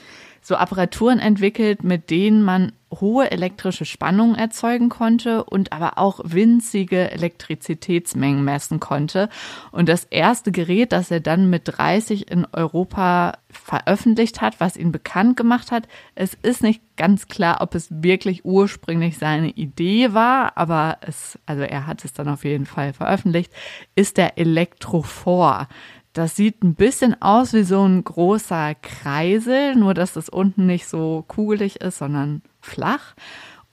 so 0.42 0.56
Apparaturen 0.56 1.20
entwickelt, 1.20 1.84
mit 1.84 2.10
denen 2.10 2.42
man 2.42 2.72
hohe 2.92 3.30
elektrische 3.30 3.84
Spannungen 3.84 4.36
erzeugen 4.36 4.88
konnte 4.88 5.44
und 5.44 5.72
aber 5.72 5.98
auch 5.98 6.20
winzige 6.22 7.10
Elektrizitätsmengen 7.10 8.44
messen 8.44 8.80
konnte. 8.80 9.28
Und 9.72 9.88
das 9.88 10.04
erste 10.04 10.52
Gerät, 10.52 10.92
das 10.92 11.10
er 11.10 11.20
dann 11.20 11.50
mit 11.50 11.62
30 11.64 12.30
in 12.30 12.46
Europa 12.52 13.32
veröffentlicht 13.50 14.40
hat, 14.40 14.60
was 14.60 14.76
ihn 14.76 14.92
bekannt 14.92 15.36
gemacht 15.36 15.72
hat, 15.72 15.88
es 16.14 16.34
ist 16.34 16.62
nicht 16.62 16.80
ganz 16.96 17.26
klar, 17.26 17.58
ob 17.60 17.74
es 17.74 17.88
wirklich 17.90 18.44
ursprünglich 18.44 19.18
seine 19.18 19.50
Idee 19.50 20.14
war, 20.14 20.56
aber 20.56 20.98
es, 21.00 21.38
also 21.46 21.62
er 21.62 21.86
hat 21.86 22.04
es 22.04 22.12
dann 22.12 22.28
auf 22.28 22.44
jeden 22.44 22.66
Fall 22.66 22.92
veröffentlicht, 22.92 23.52
ist 23.94 24.16
der 24.16 24.38
Elektrophor. 24.38 25.68
Das 26.12 26.34
sieht 26.34 26.64
ein 26.64 26.74
bisschen 26.74 27.20
aus 27.20 27.52
wie 27.52 27.64
so 27.64 27.86
ein 27.86 28.02
großer 28.02 28.74
Kreisel, 28.76 29.74
nur 29.74 29.92
dass 29.92 30.14
das 30.14 30.30
unten 30.30 30.64
nicht 30.64 30.86
so 30.86 31.24
kugelig 31.28 31.82
ist, 31.82 31.98
sondern 31.98 32.40
flach. 32.66 33.14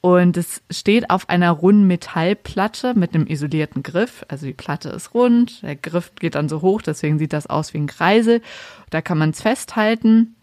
Und 0.01 0.35
es 0.35 0.62
steht 0.69 1.09
auf 1.09 1.29
einer 1.29 1.51
runden 1.51 1.88
Metallplatte 1.88 2.93
mit 2.93 3.15
einem 3.15 3.25
isolierten 3.25 3.83
Griff. 3.83 4.25
Also 4.27 4.45
die 4.45 4.53
Platte 4.53 4.89
ist 4.89 5.13
rund, 5.13 5.62
der 5.63 5.77
Griff 5.77 6.12
geht 6.15 6.35
dann 6.35 6.50
so 6.50 6.62
hoch, 6.62 6.81
deswegen 6.81 7.19
sieht 7.19 7.31
das 7.31 7.47
aus 7.47 7.73
wie 7.73 7.77
ein 7.77 7.88
Kreisel. 7.88 8.41
Da 8.89 9.01
kann 9.01 9.17
man 9.17 9.29
es 9.29 9.41
festhalten. 9.41 10.35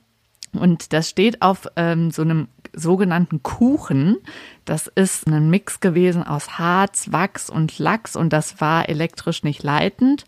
Und 0.52 0.94
das 0.94 1.10
steht 1.10 1.42
auf 1.42 1.68
ähm, 1.76 2.10
so 2.10 2.22
einem 2.22 2.48
sogenannten 2.72 3.42
Kuchen. 3.42 4.16
Das 4.64 4.86
ist 4.86 5.26
ein 5.26 5.50
Mix 5.50 5.80
gewesen 5.80 6.22
aus 6.22 6.58
Harz, 6.58 7.12
Wachs 7.12 7.50
und 7.50 7.78
Lachs 7.78 8.16
und 8.16 8.32
das 8.32 8.60
war 8.60 8.88
elektrisch 8.88 9.42
nicht 9.42 9.62
leitend. 9.62 10.24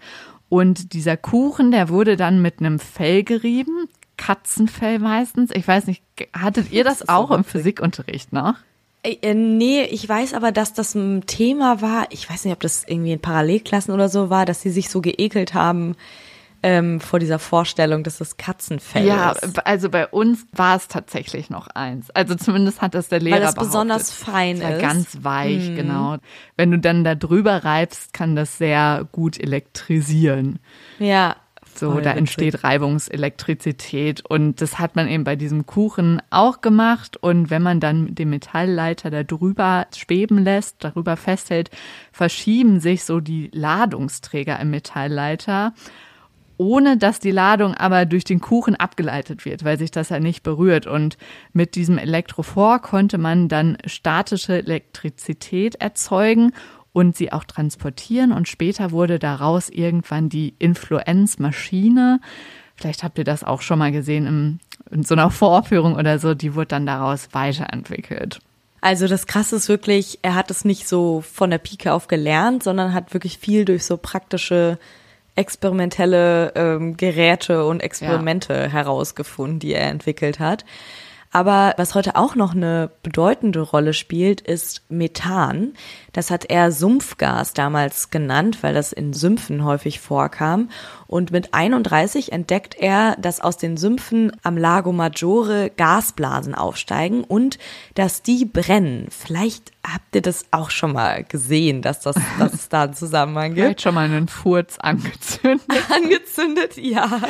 Und 0.48 0.92
dieser 0.92 1.16
Kuchen, 1.16 1.70
der 1.70 1.88
wurde 1.88 2.16
dann 2.16 2.42
mit 2.42 2.60
einem 2.60 2.78
Fell 2.78 3.22
gerieben, 3.24 3.88
Katzenfell 4.26 4.98
meistens. 4.98 5.50
Ich 5.54 5.66
weiß 5.66 5.86
nicht, 5.86 6.02
hattet 6.32 6.70
ihr 6.72 6.84
das, 6.84 7.00
so 7.00 7.06
auch 7.08 7.30
im 7.30 7.40
witzig. 7.40 7.52
Physikunterricht 7.52 8.32
noch? 8.32 8.54
Äh, 9.02 9.16
äh, 9.22 9.34
nee, 9.34 9.82
ich 9.82 10.08
weiß 10.08 10.34
aber, 10.34 10.52
dass 10.52 10.74
das 10.74 10.94
ein 10.94 11.26
Thema 11.26 11.82
war. 11.82 12.06
Ich 12.10 12.30
weiß 12.30 12.44
nicht, 12.44 12.52
ob 12.54 12.60
das 12.60 12.84
irgendwie 12.86 13.12
in 13.12 13.20
Parallelklassen 13.20 13.92
oder 13.92 14.08
so 14.08 14.30
war, 14.30 14.46
dass 14.46 14.60
sie 14.62 14.70
sich 14.70 14.88
so 14.90 15.00
geekelt 15.00 15.54
haben 15.54 15.96
ähm, 16.62 17.00
vor 17.00 17.18
dieser 17.18 17.40
Vorstellung, 17.40 18.04
dass 18.04 18.18
das 18.18 18.36
Katzenfell 18.36 19.04
Ja, 19.04 19.32
ist. 19.32 19.66
also 19.66 19.90
bei 19.90 20.06
uns 20.06 20.46
war 20.52 20.76
es 20.76 20.86
tatsächlich 20.86 21.50
noch 21.50 21.66
eins. 21.66 22.10
Also 22.10 22.36
zumindest 22.36 22.80
hat 22.80 22.94
das 22.94 23.08
der 23.08 23.18
Lehrer 23.18 23.34
Weil 23.34 23.42
das 23.42 23.54
behauptet. 23.54 23.72
besonders 23.72 24.12
fein 24.12 24.62
war 24.62 24.70
ist. 24.76 24.80
ganz 24.80 25.18
weich, 25.22 25.74
genau. 25.74 26.18
Wenn 26.56 26.70
du 26.70 26.78
dann 26.78 27.02
da 27.02 27.16
drüber 27.16 27.64
reibst, 27.64 28.12
kann 28.12 28.36
das 28.36 28.58
sehr 28.58 29.08
gut 29.10 29.40
elektrisieren. 29.40 30.60
Ja. 31.00 31.34
So, 31.74 31.92
voll 31.92 32.02
da 32.02 32.10
witzig. 32.10 32.18
entsteht 32.18 32.64
Reibungselektrizität. 32.64 34.24
Und 34.28 34.60
das 34.60 34.78
hat 34.78 34.96
man 34.96 35.08
eben 35.08 35.24
bei 35.24 35.36
diesem 35.36 35.66
Kuchen 35.66 36.20
auch 36.30 36.60
gemacht. 36.60 37.16
Und 37.16 37.50
wenn 37.50 37.62
man 37.62 37.80
dann 37.80 38.14
den 38.14 38.30
Metallleiter 38.30 39.10
da 39.10 39.22
drüber 39.22 39.86
schweben 39.94 40.38
lässt, 40.38 40.84
darüber 40.84 41.16
festhält, 41.16 41.70
verschieben 42.12 42.80
sich 42.80 43.04
so 43.04 43.20
die 43.20 43.50
Ladungsträger 43.52 44.58
im 44.60 44.70
Metallleiter, 44.70 45.74
ohne 46.58 46.96
dass 46.96 47.18
die 47.18 47.30
Ladung 47.30 47.74
aber 47.74 48.04
durch 48.04 48.24
den 48.24 48.40
Kuchen 48.40 48.76
abgeleitet 48.76 49.44
wird, 49.44 49.64
weil 49.64 49.78
sich 49.78 49.90
das 49.90 50.10
ja 50.10 50.20
nicht 50.20 50.42
berührt. 50.42 50.86
Und 50.86 51.16
mit 51.52 51.74
diesem 51.74 51.98
Elektrophor 51.98 52.78
konnte 52.80 53.18
man 53.18 53.48
dann 53.48 53.78
statische 53.86 54.58
Elektrizität 54.58 55.76
erzeugen 55.76 56.52
und 56.92 57.16
sie 57.16 57.32
auch 57.32 57.44
transportieren 57.44 58.32
und 58.32 58.48
später 58.48 58.90
wurde 58.90 59.18
daraus 59.18 59.68
irgendwann 59.68 60.28
die 60.28 60.54
Influenzmaschine. 60.58 62.20
Vielleicht 62.76 63.02
habt 63.02 63.18
ihr 63.18 63.24
das 63.24 63.44
auch 63.44 63.62
schon 63.62 63.78
mal 63.78 63.92
gesehen 63.92 64.26
im, 64.26 64.58
in 64.90 65.02
so 65.02 65.14
einer 65.14 65.30
Vorführung 65.30 65.94
oder 65.94 66.18
so, 66.18 66.34
die 66.34 66.54
wurde 66.54 66.68
dann 66.68 66.86
daraus 66.86 67.28
weiterentwickelt. 67.32 68.40
Also 68.80 69.06
das 69.06 69.28
Krasse 69.28 69.56
ist 69.56 69.68
wirklich, 69.68 70.18
er 70.22 70.34
hat 70.34 70.50
es 70.50 70.64
nicht 70.64 70.88
so 70.88 71.20
von 71.20 71.50
der 71.50 71.58
Pike 71.58 71.92
auf 71.92 72.08
gelernt, 72.08 72.64
sondern 72.64 72.92
hat 72.92 73.14
wirklich 73.14 73.38
viel 73.38 73.64
durch 73.64 73.84
so 73.84 73.96
praktische, 73.96 74.76
experimentelle 75.36 76.52
ähm, 76.56 76.96
Geräte 76.96 77.64
und 77.64 77.80
Experimente 77.80 78.68
herausgefunden, 78.68 79.60
die 79.60 79.72
er 79.72 79.88
entwickelt 79.88 80.40
hat. 80.40 80.64
Aber 81.32 81.72
was 81.78 81.94
heute 81.94 82.14
auch 82.16 82.34
noch 82.34 82.54
eine 82.54 82.90
bedeutende 83.02 83.60
Rolle 83.60 83.94
spielt, 83.94 84.42
ist 84.42 84.82
Methan. 84.90 85.72
Das 86.12 86.30
hat 86.30 86.44
er 86.50 86.70
Sumpfgas 86.70 87.54
damals 87.54 88.10
genannt, 88.10 88.58
weil 88.60 88.74
das 88.74 88.92
in 88.92 89.14
Sümpfen 89.14 89.64
häufig 89.64 89.98
vorkam. 89.98 90.68
Und 91.06 91.30
mit 91.30 91.54
31 91.54 92.32
entdeckt 92.32 92.74
er, 92.78 93.16
dass 93.16 93.40
aus 93.40 93.56
den 93.56 93.78
Sümpfen 93.78 94.32
am 94.42 94.58
Lago 94.58 94.92
Maggiore 94.92 95.70
Gasblasen 95.74 96.54
aufsteigen 96.54 97.24
und 97.24 97.58
dass 97.94 98.22
die 98.22 98.44
brennen. 98.44 99.06
Vielleicht 99.10 99.72
habt 99.90 100.14
ihr 100.14 100.22
das 100.22 100.44
auch 100.50 100.68
schon 100.70 100.92
mal 100.92 101.24
gesehen, 101.24 101.80
dass, 101.80 102.00
das, 102.00 102.16
dass 102.38 102.52
es 102.52 102.68
da 102.68 102.82
einen 102.82 102.94
Zusammenhang 102.94 103.54
gibt. 103.54 103.60
Vielleicht 103.60 103.82
schon 103.82 103.94
mal 103.94 104.04
einen 104.04 104.28
Furz 104.28 104.78
angezündet. 104.78 105.62
Angezündet, 105.90 106.76
ja. 106.76 107.22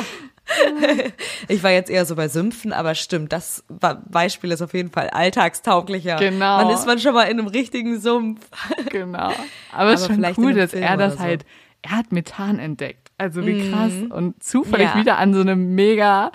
Ich 1.47 1.63
war 1.63 1.71
jetzt 1.71 1.89
eher 1.89 2.05
so 2.05 2.15
bei 2.15 2.27
Sümpfen, 2.27 2.73
aber 2.73 2.95
stimmt, 2.95 3.33
das 3.33 3.63
Beispiel 4.09 4.51
ist 4.51 4.61
auf 4.61 4.73
jeden 4.73 4.89
Fall 4.89 5.09
alltagstauglicher. 5.09 6.15
Genau. 6.17 6.63
Man 6.63 6.69
ist 6.69 6.85
man 6.85 6.99
schon 6.99 7.13
mal 7.13 7.23
in 7.23 7.39
einem 7.39 7.47
richtigen 7.47 7.99
Sumpf. 7.99 8.45
Genau. 8.89 9.31
Aber 9.71 9.93
es 9.93 10.01
ist 10.01 10.07
schon 10.07 10.25
cool, 10.37 10.53
dass 10.53 10.73
er 10.73 10.97
das 10.97 11.13
so. 11.13 11.19
halt, 11.19 11.45
er 11.81 11.91
hat 11.91 12.11
Methan 12.11 12.59
entdeckt. 12.59 13.11
Also 13.17 13.45
wie 13.45 13.69
krass. 13.69 13.93
Und 14.09 14.41
zufällig 14.43 14.89
Ja. 14.93 14.99
wieder 14.99 15.17
an 15.17 15.33
so 15.33 15.41
einem 15.41 15.75
mega, 15.75 16.31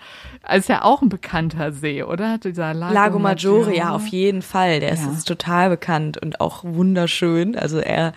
ist 0.55 0.69
ja 0.69 0.83
auch 0.83 1.03
ein 1.03 1.09
bekannter 1.09 1.73
See, 1.73 2.03
oder? 2.03 2.39
Dieser 2.39 2.73
Lago, 2.73 2.95
Lago 2.95 3.19
Maggiore, 3.19 3.75
ja, 3.77 3.91
auf 3.91 4.07
jeden 4.07 4.43
Fall. 4.43 4.81
Der 4.81 4.93
ist 4.93 5.05
Ja. 5.05 5.11
jetzt 5.13 5.27
total 5.27 5.71
bekannt 5.71 6.19
und 6.23 6.41
auch 6.41 6.65
wunderschön. 6.65 7.57
Also 7.57 7.79
er 7.79 8.13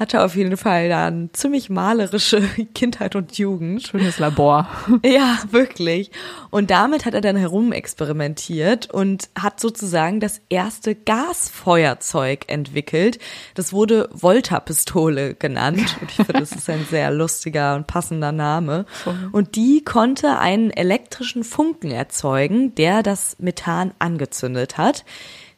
hatte 0.00 0.24
auf 0.24 0.34
jeden 0.34 0.56
Fall 0.56 0.88
da 0.88 1.06
eine 1.06 1.30
ziemlich 1.32 1.68
malerische 1.68 2.40
Kindheit 2.74 3.14
und 3.14 3.36
Jugend. 3.36 3.86
Schönes 3.86 4.18
Labor. 4.18 4.68
Ja, 5.04 5.38
wirklich. 5.50 6.10
Und 6.50 6.70
damit 6.70 7.04
hat 7.04 7.14
er 7.14 7.20
dann 7.20 7.36
herumexperimentiert 7.36 8.90
und 8.90 9.28
hat 9.38 9.60
sozusagen 9.60 10.20
das 10.20 10.40
erste 10.48 10.94
Gasfeuerzeug 10.94 12.44
entwickelt. 12.48 13.18
Das 13.54 13.72
wurde 13.72 14.08
Volta-Pistole 14.12 15.34
genannt. 15.34 15.96
Und 16.00 16.10
ich 16.10 16.16
finde, 16.16 16.32
das 16.34 16.52
ist 16.52 16.70
ein 16.70 16.86
sehr 16.88 17.10
lustiger 17.10 17.74
und 17.76 17.86
passender 17.86 18.32
Name. 18.32 18.86
Und 19.32 19.56
die 19.56 19.82
konnte 19.84 20.38
einen 20.38 20.70
elektrischen 20.70 21.44
Funken 21.44 21.90
erzeugen, 21.90 22.74
der 22.74 23.02
das 23.02 23.36
Methan 23.38 23.92
angezündet 23.98 24.78
hat. 24.78 25.04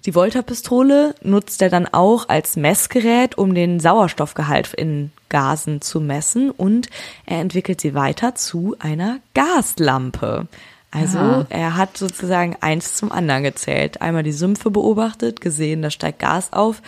Die 0.04 0.14
Volta-Pistole 0.14 1.14
nutzt 1.22 1.62
er 1.62 1.68
dann 1.70 1.86
auch 1.86 2.28
als 2.28 2.56
Messgerät, 2.56 3.38
um 3.38 3.54
den 3.54 3.78
Sauerstoffgehalt 3.78 4.74
in 4.74 5.12
Gasen 5.28 5.80
zu 5.80 6.00
messen 6.00 6.50
und 6.50 6.88
er 7.24 7.40
entwickelt 7.40 7.80
sie 7.80 7.94
weiter 7.94 8.34
zu 8.34 8.74
einer 8.80 9.18
Gaslampe. 9.34 10.48
Also 10.90 11.18
Ah. 11.18 11.46
er 11.48 11.76
hat 11.76 11.96
sozusagen 11.96 12.56
eins 12.60 12.96
zum 12.96 13.12
anderen 13.12 13.44
gezählt. 13.44 14.02
Einmal 14.02 14.24
die 14.24 14.32
Sümpfe 14.32 14.70
beobachtet, 14.70 15.40
gesehen, 15.40 15.80
da 15.82 15.90
steigt 15.90 16.18
Gas 16.18 16.52
auf. 16.52 16.82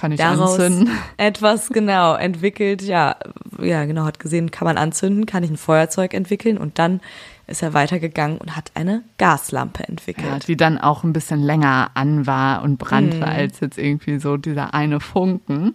Kann 0.00 0.12
ich 0.12 0.18
Daraus 0.18 0.58
anzünden. 0.58 0.90
etwas 1.18 1.68
genau 1.68 2.14
entwickelt, 2.14 2.80
ja, 2.80 3.16
ja 3.60 3.84
genau, 3.84 4.04
hat 4.04 4.18
gesehen, 4.18 4.50
kann 4.50 4.64
man 4.64 4.78
anzünden, 4.78 5.26
kann 5.26 5.42
ich 5.42 5.50
ein 5.50 5.58
Feuerzeug 5.58 6.14
entwickeln 6.14 6.56
und 6.56 6.78
dann 6.78 7.00
ist 7.46 7.62
er 7.64 7.74
weitergegangen 7.74 8.38
und 8.38 8.54
hat 8.54 8.70
eine 8.74 9.02
Gaslampe 9.18 9.82
entwickelt. 9.88 10.24
Ja, 10.24 10.38
die 10.38 10.56
dann 10.56 10.78
auch 10.78 11.02
ein 11.02 11.12
bisschen 11.12 11.42
länger 11.42 11.90
an 11.94 12.24
war 12.24 12.62
und 12.62 12.78
brannte 12.78 13.16
Mhm. 13.16 13.22
als 13.24 13.58
jetzt 13.58 13.76
irgendwie 13.76 14.20
so 14.20 14.36
dieser 14.36 14.72
eine 14.72 15.00
Funken. 15.00 15.74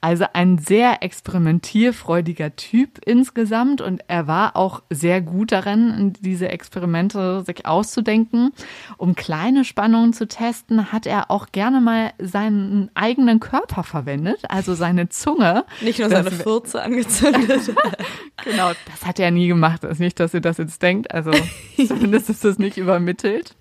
Also 0.00 0.26
ein 0.32 0.58
sehr 0.58 1.02
experimentierfreudiger 1.02 2.54
Typ 2.54 2.98
insgesamt 3.04 3.80
und 3.80 4.02
er 4.06 4.28
war 4.28 4.54
auch 4.54 4.82
sehr 4.90 5.20
gut 5.20 5.50
darin, 5.50 6.12
diese 6.20 6.50
Experimente 6.50 7.42
sich 7.44 7.66
auszudenken. 7.66 8.52
Um 8.96 9.16
kleine 9.16 9.64
Spannungen 9.64 10.12
zu 10.12 10.28
testen, 10.28 10.92
hat 10.92 11.04
er 11.06 11.32
auch 11.32 11.48
gerne 11.50 11.80
mal 11.80 12.12
seinen 12.20 12.90
eigenen 12.94 13.40
Körper 13.40 13.57
verwendet, 13.66 14.40
also 14.48 14.74
seine 14.74 15.08
Zunge. 15.08 15.64
Nicht 15.80 15.98
nur 15.98 16.08
seine 16.08 16.30
Fürze 16.30 16.82
angezündet. 16.82 17.74
Genau, 18.44 18.70
das 18.86 19.04
hat 19.04 19.18
er 19.18 19.32
nie 19.32 19.48
gemacht. 19.48 19.82
Das 19.82 19.92
ist 19.92 19.98
nicht, 19.98 20.20
dass 20.20 20.32
ihr 20.32 20.40
das 20.40 20.58
jetzt 20.58 20.80
denkt. 20.80 21.12
Also 21.12 21.32
zumindest 21.76 22.30
ist 22.30 22.44
das 22.44 22.58
nicht 22.58 22.76
übermittelt. 22.76 23.56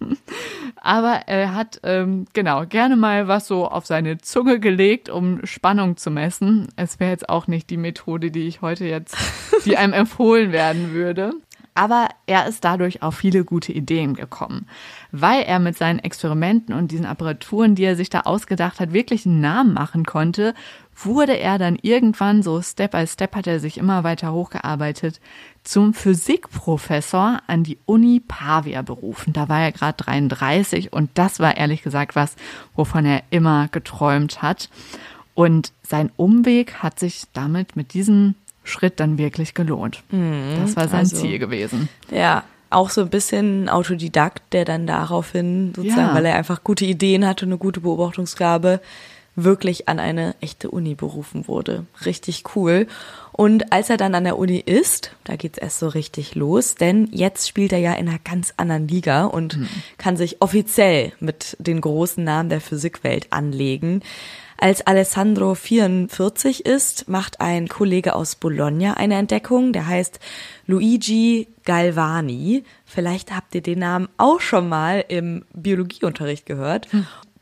Aber 0.76 1.22
er 1.26 1.56
hat 1.56 1.80
ähm, 1.82 2.26
genau 2.34 2.66
gerne 2.66 2.96
mal 2.96 3.28
was 3.28 3.48
so 3.48 3.68
auf 3.68 3.88
seine 3.88 4.20
Zunge 4.20 4.60
gelegt, 4.60 5.10
um 5.10 5.44
Spannung 5.46 5.98
zu 5.98 6.12
messen. 6.12 6.68
Es 6.76 7.00
wäre 7.00 7.12
jetzt 7.12 7.28
auch 7.28 7.48
nicht 7.48 7.72
die 7.72 7.78
Methode, 7.78 8.30
die 8.30 8.48
ich 8.48 8.62
heute 8.62 8.86
jetzt, 8.86 9.18
die 9.66 9.78
einem 9.78 9.94
empfohlen 9.94 10.52
werden 10.52 10.94
würde. 10.94 11.32
Aber 11.78 12.10
er 12.26 12.48
ist 12.48 12.64
dadurch 12.64 13.04
auf 13.04 13.16
viele 13.16 13.44
gute 13.44 13.72
Ideen 13.72 14.16
gekommen, 14.16 14.68
weil 15.12 15.44
er 15.44 15.60
mit 15.60 15.78
seinen 15.78 16.00
Experimenten 16.00 16.74
und 16.74 16.92
diesen 16.92 17.06
Apparaturen, 17.06 17.76
die 17.76 17.84
er 17.84 17.96
sich 17.96 18.10
da 18.10 18.22
ausgedacht 18.22 18.80
hat, 18.80 18.94
wirklich 18.94 19.26
einen 19.26 19.42
Namen 19.42 19.74
machen 19.74 20.06
konnte, 20.06 20.54
wurde 20.96 21.38
er 21.38 21.58
dann 21.58 21.78
irgendwann 21.82 22.42
so 22.42 22.62
Step 22.62 22.92
by 22.92 23.06
Step 23.06 23.36
hat 23.36 23.48
er 23.48 23.60
sich 23.60 23.78
immer 23.78 24.04
weiter 24.04 24.34
hochgearbeitet 24.34 25.20
zum 25.64 25.94
Physikprofessor 25.94 27.40
an 27.46 27.64
die 27.64 27.78
Uni 27.86 28.22
Pavia 28.26 28.82
berufen. 28.82 29.34
Da 29.34 29.50
war 29.50 29.62
er 29.62 29.72
gerade 29.72 30.04
33 30.04 30.94
und 30.94 31.10
das 31.14 31.40
war 31.40 31.58
ehrlich 31.58 31.84
gesagt 31.84 32.16
was, 32.16 32.36
wovon 32.76 33.06
er 33.06 33.24
immer 33.30 33.68
geträumt 33.68 34.42
hat. 34.42 34.70
Und 35.36 35.72
sein 35.84 36.10
Umweg 36.16 36.76
hat 36.76 37.00
sich 37.00 37.26
damit 37.34 37.76
mit 37.76 37.94
diesem 37.94 38.36
Schritt 38.64 39.00
dann 39.00 39.18
wirklich 39.18 39.54
gelohnt. 39.54 40.04
das 40.10 40.76
war 40.76 40.88
sein 40.88 41.02
also- 41.02 41.18
Ziel 41.18 41.38
gewesen. 41.38 41.90
Ja, 42.10 42.44
auch 42.70 42.90
so 42.90 43.02
ein 43.02 43.10
bisschen 43.10 43.70
Autodidakt, 43.70 44.54
der 44.54 44.66
dann 44.66 44.88
daraufhin 44.88 45.74
sozusagen, 45.76 46.08
Ja. 46.10 46.14
weil 46.16 46.26
er 46.26 46.36
einfach 46.36 46.64
gute 46.64 46.86
Ideen 46.86 47.26
hatte, 47.26 47.46
eine 47.46 47.58
gute 47.58 47.82
Beobachtungsgabe, 47.82 48.82
wirklich 49.40 49.88
an 49.88 50.00
eine 50.00 50.34
echte 50.42 50.72
Uni 50.72 50.96
berufen 50.96 51.48
wurde. 51.48 51.86
Richtig 52.06 52.44
cool. 52.56 52.88
Und 53.32 53.72
als 53.72 53.92
er 53.92 53.98
dann 53.98 54.16
an 54.16 54.24
der 54.24 54.40
Uni 54.40 54.58
ist, 54.58 55.12
da 55.26 55.36
geht's 55.36 55.60
erst 55.60 55.78
so 55.78 55.88
richtig 55.90 56.34
los, 56.34 56.74
denn 56.74 57.08
jetzt 57.12 57.48
spielt 57.48 57.72
er 57.72 57.78
ja 57.78 57.94
in 57.94 58.10
einer 58.10 58.18
ganz 58.18 58.56
anderen 58.58 58.88
Liga 58.88 59.26
und 59.26 59.60
kann 60.00 60.18
sich 60.18 60.42
offiziell 60.42 61.12
mit 61.20 61.56
den 61.60 61.82
großen 61.82 62.24
Namen 62.24 62.50
der 62.50 62.62
Physikwelt 62.62 63.28
anlegen. 63.32 64.02
Als 64.60 64.86
Alessandro 64.88 65.54
44 65.54 66.66
ist, 66.66 67.08
macht 67.08 67.42
ein 67.42 67.68
Kollege 67.68 68.16
aus 68.16 68.36
Bologna 68.36 68.96
eine 68.96 69.16
Entdeckung, 69.16 69.72
der 69.72 69.86
heißt 69.86 70.20
Luigi 70.66 71.48
Galvani. 71.64 72.64
Vielleicht 72.84 73.36
habt 73.36 73.54
ihr 73.54 73.62
den 73.62 73.80
Namen 73.80 74.10
auch 74.18 74.40
schon 74.40 74.68
mal 74.68 75.06
im 75.08 75.46
Biologieunterricht 75.54 76.48
gehört. 76.48 76.88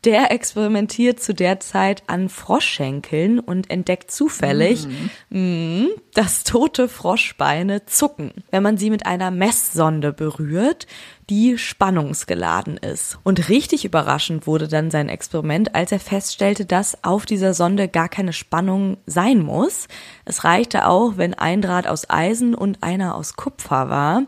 Der 0.06 0.30
experimentiert 0.30 1.20
zu 1.20 1.34
der 1.34 1.58
Zeit 1.58 2.04
an 2.06 2.28
Froschschenkeln 2.28 3.40
und 3.40 3.70
entdeckt 3.70 4.12
zufällig, 4.12 4.86
mh, 5.30 5.88
dass 6.14 6.44
tote 6.44 6.88
Froschbeine 6.88 7.84
zucken, 7.86 8.32
wenn 8.52 8.62
man 8.62 8.78
sie 8.78 8.90
mit 8.90 9.04
einer 9.04 9.32
Messsonde 9.32 10.12
berührt, 10.12 10.86
die 11.28 11.58
spannungsgeladen 11.58 12.76
ist. 12.76 13.18
Und 13.24 13.48
richtig 13.48 13.84
überraschend 13.84 14.46
wurde 14.46 14.68
dann 14.68 14.92
sein 14.92 15.08
Experiment, 15.08 15.74
als 15.74 15.90
er 15.90 15.98
feststellte, 15.98 16.64
dass 16.64 17.02
auf 17.02 17.26
dieser 17.26 17.52
Sonde 17.52 17.88
gar 17.88 18.08
keine 18.08 18.32
Spannung 18.32 18.98
sein 19.06 19.40
muss. 19.40 19.88
Es 20.24 20.44
reichte 20.44 20.86
auch, 20.86 21.16
wenn 21.16 21.34
ein 21.34 21.62
Draht 21.62 21.88
aus 21.88 22.08
Eisen 22.08 22.54
und 22.54 22.84
einer 22.84 23.16
aus 23.16 23.34
Kupfer 23.34 23.90
war. 23.90 24.22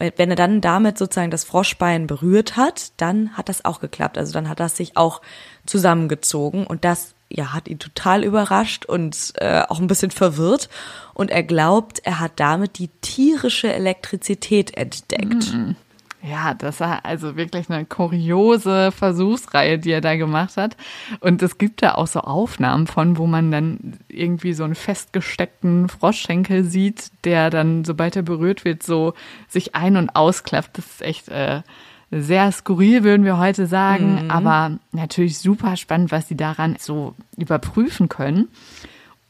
Wenn 0.00 0.30
er 0.30 0.36
dann 0.36 0.60
damit 0.60 0.96
sozusagen 0.96 1.30
das 1.30 1.44
Froschbein 1.44 2.06
berührt 2.06 2.56
hat, 2.56 2.92
dann 2.96 3.36
hat 3.36 3.48
das 3.50 3.64
auch 3.64 3.80
geklappt. 3.80 4.16
Also 4.16 4.32
dann 4.32 4.48
hat 4.48 4.58
das 4.58 4.76
sich 4.76 4.96
auch 4.96 5.20
zusammengezogen 5.66 6.66
und 6.66 6.84
das 6.84 7.14
ja, 7.28 7.52
hat 7.52 7.68
ihn 7.68 7.78
total 7.78 8.24
überrascht 8.24 8.86
und 8.86 9.34
äh, 9.36 9.62
auch 9.68 9.78
ein 9.78 9.86
bisschen 9.86 10.10
verwirrt. 10.10 10.68
Und 11.14 11.30
er 11.30 11.42
glaubt, 11.42 12.00
er 12.02 12.18
hat 12.18 12.32
damit 12.36 12.78
die 12.78 12.88
tierische 13.02 13.72
Elektrizität 13.72 14.76
entdeckt. 14.76 15.52
Mhm. 15.52 15.76
Ja, 16.22 16.52
das 16.52 16.80
war 16.80 17.04
also 17.04 17.36
wirklich 17.36 17.70
eine 17.70 17.86
kuriose 17.86 18.92
Versuchsreihe, 18.92 19.78
die 19.78 19.90
er 19.90 20.02
da 20.02 20.16
gemacht 20.16 20.56
hat. 20.56 20.76
Und 21.20 21.42
es 21.42 21.56
gibt 21.56 21.82
da 21.82 21.94
auch 21.94 22.06
so 22.06 22.20
Aufnahmen 22.20 22.86
von, 22.86 23.16
wo 23.16 23.26
man 23.26 23.50
dann 23.50 23.98
irgendwie 24.08 24.52
so 24.52 24.64
einen 24.64 24.74
festgesteckten 24.74 25.88
Froschschenkel 25.88 26.64
sieht, 26.64 27.10
der 27.24 27.48
dann, 27.48 27.84
sobald 27.84 28.16
er 28.16 28.22
berührt 28.22 28.66
wird, 28.66 28.82
so 28.82 29.14
sich 29.48 29.74
ein- 29.74 29.96
und 29.96 30.10
ausklappt. 30.10 30.76
Das 30.76 30.86
ist 30.86 31.02
echt 31.02 31.28
äh, 31.28 31.62
sehr 32.10 32.52
skurril, 32.52 33.02
würden 33.02 33.24
wir 33.24 33.38
heute 33.38 33.66
sagen. 33.66 34.24
Mhm. 34.24 34.30
Aber 34.30 34.72
natürlich 34.92 35.38
super 35.38 35.76
spannend, 35.76 36.12
was 36.12 36.28
sie 36.28 36.36
daran 36.36 36.76
so 36.78 37.14
überprüfen 37.38 38.10
können. 38.10 38.48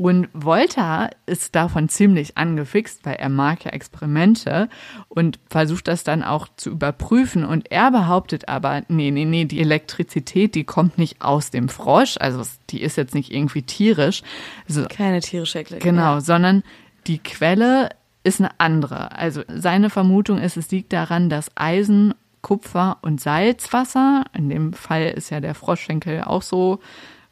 Und 0.00 0.30
Volta 0.32 1.10
ist 1.26 1.54
davon 1.54 1.90
ziemlich 1.90 2.38
angefixt, 2.38 3.04
weil 3.04 3.16
er 3.16 3.28
mag 3.28 3.66
ja 3.66 3.72
Experimente 3.72 4.70
und 5.10 5.38
versucht 5.50 5.88
das 5.88 6.04
dann 6.04 6.22
auch 6.22 6.48
zu 6.56 6.70
überprüfen. 6.70 7.44
Und 7.44 7.70
er 7.70 7.90
behauptet 7.90 8.48
aber, 8.48 8.82
nee, 8.88 9.10
nee, 9.10 9.26
nee, 9.26 9.44
die 9.44 9.60
Elektrizität, 9.60 10.54
die 10.54 10.64
kommt 10.64 10.96
nicht 10.96 11.20
aus 11.20 11.50
dem 11.50 11.68
Frosch, 11.68 12.16
also 12.18 12.42
die 12.70 12.80
ist 12.80 12.96
jetzt 12.96 13.14
nicht 13.14 13.30
irgendwie 13.30 13.60
tierisch. 13.60 14.22
Also, 14.66 14.86
Keine 14.88 15.20
tierische 15.20 15.58
Elektrizität. 15.58 15.92
Genau, 15.92 16.14
ja. 16.14 16.20
sondern 16.22 16.62
die 17.06 17.18
Quelle 17.18 17.90
ist 18.24 18.40
eine 18.40 18.52
andere. 18.56 19.14
Also 19.18 19.42
seine 19.48 19.90
Vermutung 19.90 20.38
ist, 20.38 20.56
es 20.56 20.70
liegt 20.70 20.94
daran, 20.94 21.28
dass 21.28 21.50
Eisen, 21.56 22.14
Kupfer 22.40 22.96
und 23.02 23.20
Salzwasser, 23.20 24.24
in 24.32 24.48
dem 24.48 24.72
Fall 24.72 25.08
ist 25.08 25.28
ja 25.28 25.40
der 25.40 25.54
Froschschenkel 25.54 26.22
auch 26.22 26.40
so 26.40 26.80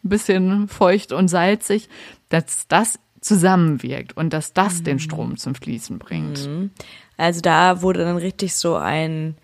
ein 0.05 0.09
bisschen 0.09 0.69
feucht 0.69 1.12
und 1.12 1.28
salzig, 1.28 1.88
dass 2.28 2.67
das 2.69 2.99
zusammenwirkt 3.21 4.17
und 4.17 4.33
dass 4.33 4.52
das 4.52 4.81
mhm. 4.81 4.85
den 4.85 4.99
Strom 5.00 5.37
zum 5.37 5.55
Fließen 5.55 5.99
bringt. 5.99 6.47
Mhm. 6.47 6.71
Also 7.17 7.40
da 7.40 7.83
wurde 7.83 8.05
dann 8.05 8.17
richtig 8.17 8.55
so 8.55 8.76
ein 8.76 9.37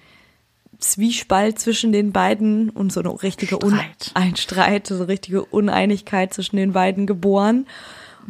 Zwiespalt 0.79 1.59
zwischen 1.59 1.93
den 1.93 2.13
beiden 2.13 2.71
und 2.71 2.93
so 2.93 3.01
eine 3.01 3.23
richtige 3.23 3.57
Streit. 3.57 4.11
ein 4.15 4.37
Streit, 4.37 4.87
so 4.87 4.97
eine 4.97 5.09
richtige 5.09 5.45
Uneinigkeit 5.45 6.33
zwischen 6.35 6.57
den 6.57 6.73
beiden 6.73 7.07
geboren. 7.07 7.67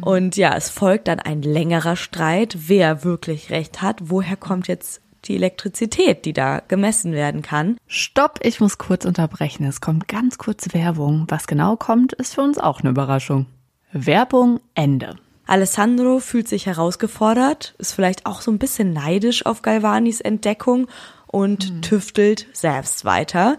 Und 0.01 0.35
ja, 0.35 0.55
es 0.55 0.69
folgt 0.69 1.07
dann 1.07 1.19
ein 1.19 1.41
längerer 1.41 1.95
Streit, 1.95 2.57
wer 2.67 3.03
wirklich 3.03 3.49
recht 3.49 3.81
hat. 3.81 4.09
Woher 4.09 4.35
kommt 4.35 4.67
jetzt 4.67 5.01
die 5.27 5.35
Elektrizität, 5.35 6.25
die 6.25 6.33
da 6.33 6.61
gemessen 6.67 7.11
werden 7.11 7.41
kann. 7.41 7.77
Stopp, 7.87 8.39
ich 8.43 8.59
muss 8.59 8.77
kurz 8.77 9.05
unterbrechen. 9.05 9.65
Es 9.65 9.81
kommt 9.81 10.07
ganz 10.07 10.37
kurz 10.37 10.73
Werbung. 10.73 11.25
Was 11.29 11.47
genau 11.47 11.75
kommt, 11.75 12.13
ist 12.13 12.35
für 12.35 12.41
uns 12.41 12.57
auch 12.57 12.81
eine 12.81 12.91
Überraschung. 12.91 13.47
Werbung 13.91 14.59
Ende. 14.73 15.15
Alessandro 15.47 16.19
fühlt 16.19 16.47
sich 16.47 16.65
herausgefordert, 16.65 17.75
ist 17.77 17.93
vielleicht 17.93 18.25
auch 18.25 18.41
so 18.41 18.49
ein 18.51 18.57
bisschen 18.57 18.93
neidisch 18.93 19.45
auf 19.45 19.61
Galvanis 19.61 20.19
Entdeckung 20.19 20.87
und 21.27 21.81
tüftelt 21.81 22.47
selbst 22.53 23.05
weiter. 23.05 23.57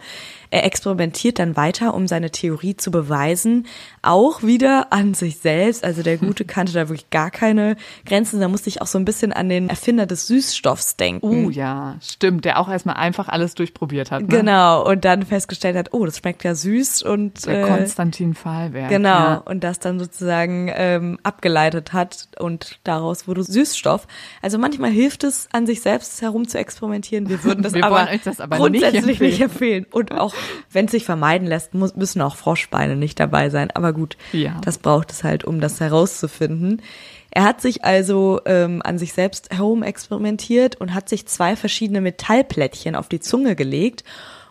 Er 0.56 0.64
experimentiert 0.64 1.38
dann 1.38 1.54
weiter, 1.54 1.92
um 1.92 2.08
seine 2.08 2.30
Theorie 2.30 2.78
zu 2.78 2.90
beweisen, 2.90 3.66
auch 4.00 4.42
wieder 4.42 4.90
an 4.90 5.12
sich 5.12 5.36
selbst. 5.36 5.84
Also 5.84 6.02
der 6.02 6.16
Gute 6.16 6.44
kannte 6.46 6.72
da 6.72 6.88
wirklich 6.88 7.10
gar 7.10 7.30
keine 7.30 7.76
Grenzen. 8.06 8.40
Da 8.40 8.48
musste 8.48 8.70
ich 8.70 8.80
auch 8.80 8.86
so 8.86 8.98
ein 8.98 9.04
bisschen 9.04 9.34
an 9.34 9.50
den 9.50 9.68
Erfinder 9.68 10.06
des 10.06 10.26
Süßstoffs 10.28 10.96
denken. 10.96 11.44
Oh 11.44 11.50
ja, 11.50 11.96
stimmt, 12.00 12.46
der 12.46 12.58
auch 12.58 12.70
erstmal 12.70 12.96
einfach 12.96 13.28
alles 13.28 13.54
durchprobiert 13.54 14.10
hat. 14.10 14.22
Ne? 14.22 14.28
Genau, 14.28 14.82
und 14.88 15.04
dann 15.04 15.24
festgestellt 15.26 15.76
hat, 15.76 15.92
oh, 15.92 16.06
das 16.06 16.16
schmeckt 16.16 16.42
ja 16.42 16.54
süß 16.54 17.02
und 17.02 17.44
der 17.44 17.64
äh, 17.64 17.68
Konstantin 17.68 18.32
Fahlberg. 18.32 18.88
Genau, 18.88 19.08
ja. 19.08 19.42
und 19.44 19.62
das 19.62 19.78
dann 19.78 19.98
sozusagen 19.98 20.72
ähm, 20.74 21.18
abgeleitet 21.22 21.92
hat 21.92 22.28
und 22.38 22.78
daraus 22.82 23.28
wurde 23.28 23.42
Süßstoff. 23.42 24.06
Also 24.40 24.56
manchmal 24.56 24.90
hilft 24.90 25.22
es, 25.22 25.50
an 25.52 25.66
sich 25.66 25.82
selbst 25.82 26.22
herum 26.22 26.48
zu 26.48 26.56
experimentieren. 26.56 27.28
Wir 27.28 27.44
würden 27.44 27.62
das, 27.62 27.74
Wir 27.74 27.84
aber, 27.84 28.08
das 28.24 28.40
aber 28.40 28.56
grundsätzlich 28.56 29.04
nicht 29.04 29.20
empfehlen. 29.20 29.30
nicht 29.30 29.40
empfehlen. 29.42 29.86
Und 29.90 30.12
auch 30.12 30.34
wenn 30.70 30.86
es 30.86 30.92
sich 30.92 31.04
vermeiden 31.04 31.46
lässt, 31.46 31.74
muss, 31.74 31.96
müssen 31.96 32.20
auch 32.20 32.36
Froschbeine 32.36 32.96
nicht 32.96 33.18
dabei 33.20 33.50
sein. 33.50 33.70
Aber 33.72 33.92
gut, 33.92 34.16
ja. 34.32 34.60
das 34.64 34.78
braucht 34.78 35.12
es 35.12 35.24
halt, 35.24 35.44
um 35.44 35.60
das 35.60 35.80
herauszufinden. 35.80 36.82
Er 37.30 37.44
hat 37.44 37.60
sich 37.60 37.84
also 37.84 38.40
ähm, 38.46 38.80
an 38.82 38.98
sich 38.98 39.12
selbst 39.12 39.50
herum 39.50 39.82
experimentiert 39.82 40.76
und 40.76 40.94
hat 40.94 41.08
sich 41.08 41.26
zwei 41.26 41.54
verschiedene 41.56 42.00
Metallplättchen 42.00 42.96
auf 42.96 43.08
die 43.08 43.20
Zunge 43.20 43.56
gelegt 43.56 44.04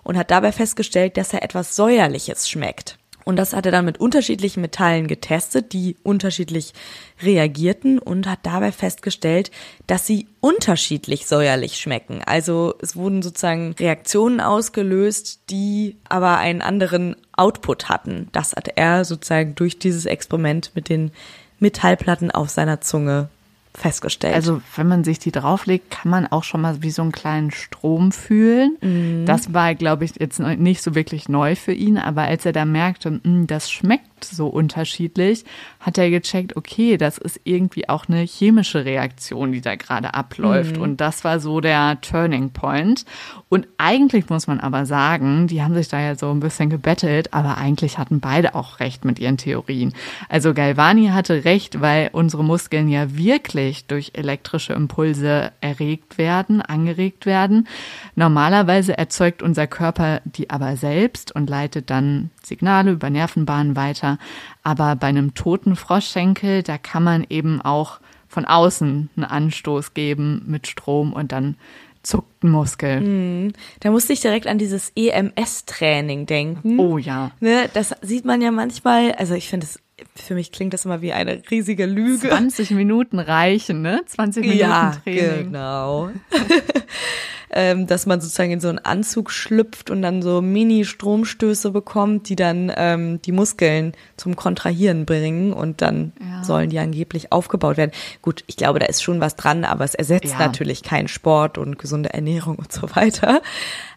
und 0.04 0.18
hat 0.18 0.30
dabei 0.30 0.52
festgestellt, 0.52 1.18
dass 1.18 1.34
er 1.34 1.42
etwas 1.42 1.76
Säuerliches 1.76 2.48
schmeckt. 2.48 2.98
Und 3.26 3.38
das 3.38 3.54
hat 3.54 3.66
er 3.66 3.72
dann 3.72 3.86
mit 3.86 4.00
unterschiedlichen 4.00 4.62
Metallen 4.62 5.08
getestet, 5.08 5.74
die 5.74 5.98
unterschiedlich 6.04 6.74
reagierten 7.24 7.98
und 7.98 8.28
hat 8.28 8.40
dabei 8.44 8.72
festgestellt, 8.72 9.50
dass 9.88 10.06
sie 10.06 10.28
unterschiedlich 10.42 11.26
säuerlich 11.26 11.78
schmecken. 11.78 12.22
Also 12.24 12.76
es 12.82 12.96
wurden 12.96 13.24
sozusagen 13.24 13.74
Reaktionen 13.80 14.40
ausgelöst, 14.40 15.40
die 15.50 15.98
aber 16.08 16.38
einen 16.38 16.62
anderen 16.62 17.16
Output 17.36 17.90
hatten. 17.90 18.30
Das 18.32 18.54
hat 18.54 18.70
er 18.76 19.04
sozusagen 19.06 19.56
durch 19.56 19.80
dieses 19.80 20.06
Experiment 20.06 20.72
mit 20.76 20.88
den 20.88 21.12
Metallplatten 21.60 22.30
auf 22.30 22.50
seiner 22.50 22.80
Zunge 22.82 23.30
festgestellt. 23.76 24.36
Also 24.36 24.62
wenn 24.76 24.88
man 24.88 25.04
sich 25.04 25.20
die 25.20 25.32
drauflegt, 25.32 25.92
kann 25.92 26.10
man 26.10 26.28
auch 26.28 26.44
schon 26.44 26.62
mal 26.62 26.82
wie 26.82 26.92
so 26.92 27.02
einen 27.02 27.12
kleinen 27.12 27.52
Strom 27.52 28.12
fühlen. 28.12 28.78
Mhm. 28.82 29.26
Das 29.26 29.54
war, 29.54 29.76
glaube 29.76 30.06
ich, 30.06 30.14
jetzt 30.20 30.40
nicht 30.40 30.82
so 30.82 30.96
wirklich 30.96 31.30
neu 31.30 31.56
für 31.56 31.74
ihn, 31.74 31.98
aber 31.98 32.24
als 32.24 32.46
er 32.46 32.54
da 32.54 32.66
merkte, 32.66 33.12
mh, 33.12 33.20
hm, 33.24 33.48
das 33.48 33.72
schmeckt 33.72 34.15
so 34.24 34.48
unterschiedlich, 34.48 35.46
hat 35.80 35.98
er 35.98 36.10
gecheckt, 36.10 36.56
okay, 36.56 36.98
das 36.98 37.18
ist 37.18 37.42
irgendwie 37.44 37.90
auch 37.90 38.08
eine 38.08 38.22
chemische 38.22 38.86
Reaktion, 38.86 39.52
die 39.52 39.62
da 39.62 39.76
gerade 39.76 40.14
abläuft. 40.14 40.78
Mhm. 40.78 40.82
Und 40.82 41.02
das 41.02 41.24
war 41.24 41.40
so 41.40 41.62
der 41.62 42.00
Turning 42.02 42.52
Point. 42.52 43.06
Und 43.50 43.68
eigentlich 43.78 44.30
muss 44.30 44.48
man 44.48 44.60
aber 44.60 44.86
sagen, 44.86 45.48
die 45.48 45.62
haben 45.62 45.74
sich 45.74 45.88
da 45.88 46.00
ja 46.00 46.16
so 46.16 46.32
ein 46.32 46.40
bisschen 46.40 46.70
gebettelt, 46.70 47.34
aber 47.34 47.58
eigentlich 47.58 47.98
hatten 47.98 48.20
beide 48.20 48.56
auch 48.56 48.80
recht 48.80 49.06
mit 49.06 49.20
ihren 49.20 49.38
Theorien. 49.38 49.94
Also 50.30 50.54
Galvani 50.54 51.08
hatte 51.08 51.46
recht, 51.46 51.82
weil 51.82 52.10
unsere 52.12 52.44
Muskeln 52.44 52.88
ja 52.90 53.16
wirklich 53.16 53.86
durch 53.86 54.12
elektrische 54.14 54.74
Impulse 54.74 55.52
erregt 55.62 56.18
werden, 56.18 56.62
angeregt 56.62 57.26
werden. 57.26 57.68
Normalerweise 58.16 58.98
erzeugt 58.98 59.44
unser 59.44 59.68
Körper 59.68 60.22
die 60.26 60.50
aber 60.50 60.76
selbst 60.76 61.34
und 61.34 61.50
leitet 61.50 61.90
dann 61.90 62.30
Signale 62.44 62.92
über 62.92 63.10
Nervenbahnen 63.10 63.76
weiter. 63.76 64.05
Aber 64.64 64.96
bei 64.96 65.08
einem 65.08 65.34
toten 65.34 65.76
Froschschenkel, 65.76 66.64
da 66.64 66.78
kann 66.78 67.04
man 67.04 67.26
eben 67.30 67.62
auch 67.62 68.00
von 68.28 68.46
außen 68.46 69.10
einen 69.16 69.26
Anstoß 69.26 69.94
geben 69.94 70.44
mit 70.48 70.68
Strom 70.68 71.14
und 71.14 71.32
dann 71.32 71.56
zuckt 72.04 72.44
ein 72.44 72.52
Muskel. 72.52 73.02
Mhm. 73.02 73.54
Da 73.80 73.92
musste 73.92 74.14
ich 74.14 74.22
direkt 74.22 74.48
an 74.48 74.58
dieses 74.58 74.92
EMS-Training 74.96 76.26
denken. 76.26 76.80
Oh 76.80 76.98
ja. 76.98 77.32
Ne, 77.40 77.70
das 77.74 77.96
sieht 78.02 78.26
man 78.26 78.42
ja 78.42 78.52
manchmal, 78.52 79.14
also 79.14 79.34
ich 79.34 79.50
finde 79.50 79.66
es 79.66 79.80
für 80.14 80.34
mich 80.34 80.52
klingt 80.52 80.74
das 80.74 80.86
immer 80.86 81.02
wie 81.02 81.14
eine 81.14 81.42
riesige 81.50 81.86
Lüge. 81.86 82.30
20 82.30 82.72
Minuten 82.72 83.20
reichen, 83.20 83.82
ne? 83.82 84.02
20 84.06 84.42
Minuten 84.42 84.60
ja, 84.60 84.98
Training. 85.04 85.46
Genau. 85.46 86.10
ähm, 87.56 87.88
dass 87.88 88.06
man 88.06 88.20
sozusagen 88.20 88.52
in 88.52 88.60
so 88.60 88.68
einen 88.68 88.80
Anzug 88.80 89.32
schlüpft 89.32 89.90
und 89.90 90.02
dann 90.02 90.22
so 90.22 90.42
Mini-Stromstöße 90.42 91.72
bekommt, 91.72 92.28
die 92.28 92.36
dann 92.36 92.72
ähm, 92.76 93.22
die 93.22 93.32
Muskeln 93.32 93.94
zum 94.18 94.36
Kontrahieren 94.36 95.06
bringen 95.06 95.54
und 95.54 95.82
dann 95.82 96.12
ja. 96.20 96.44
sollen 96.44 96.70
die 96.70 96.80
angeblich 96.80 97.32
aufgebaut 97.32 97.78
werden. 97.78 97.92
Gut, 98.22 98.44
ich 98.48 98.58
glaube, 98.58 98.80
da 98.80 98.88
ist 98.88 99.02
schon 99.02 99.22
was 99.22 99.38
dran, 99.38 99.64
aber 99.64 99.86
es 99.86 99.96
ersetzt 99.96 100.34
ja. 100.34 100.40
natürlich 100.40 100.84
keinen 100.84 101.08
Sport 101.08 101.58
und 101.58 101.80
gesunde 101.80 102.14
Ernährung 102.14 102.58
und 102.58 102.74
so 102.74 102.94
weiter. 102.96 103.42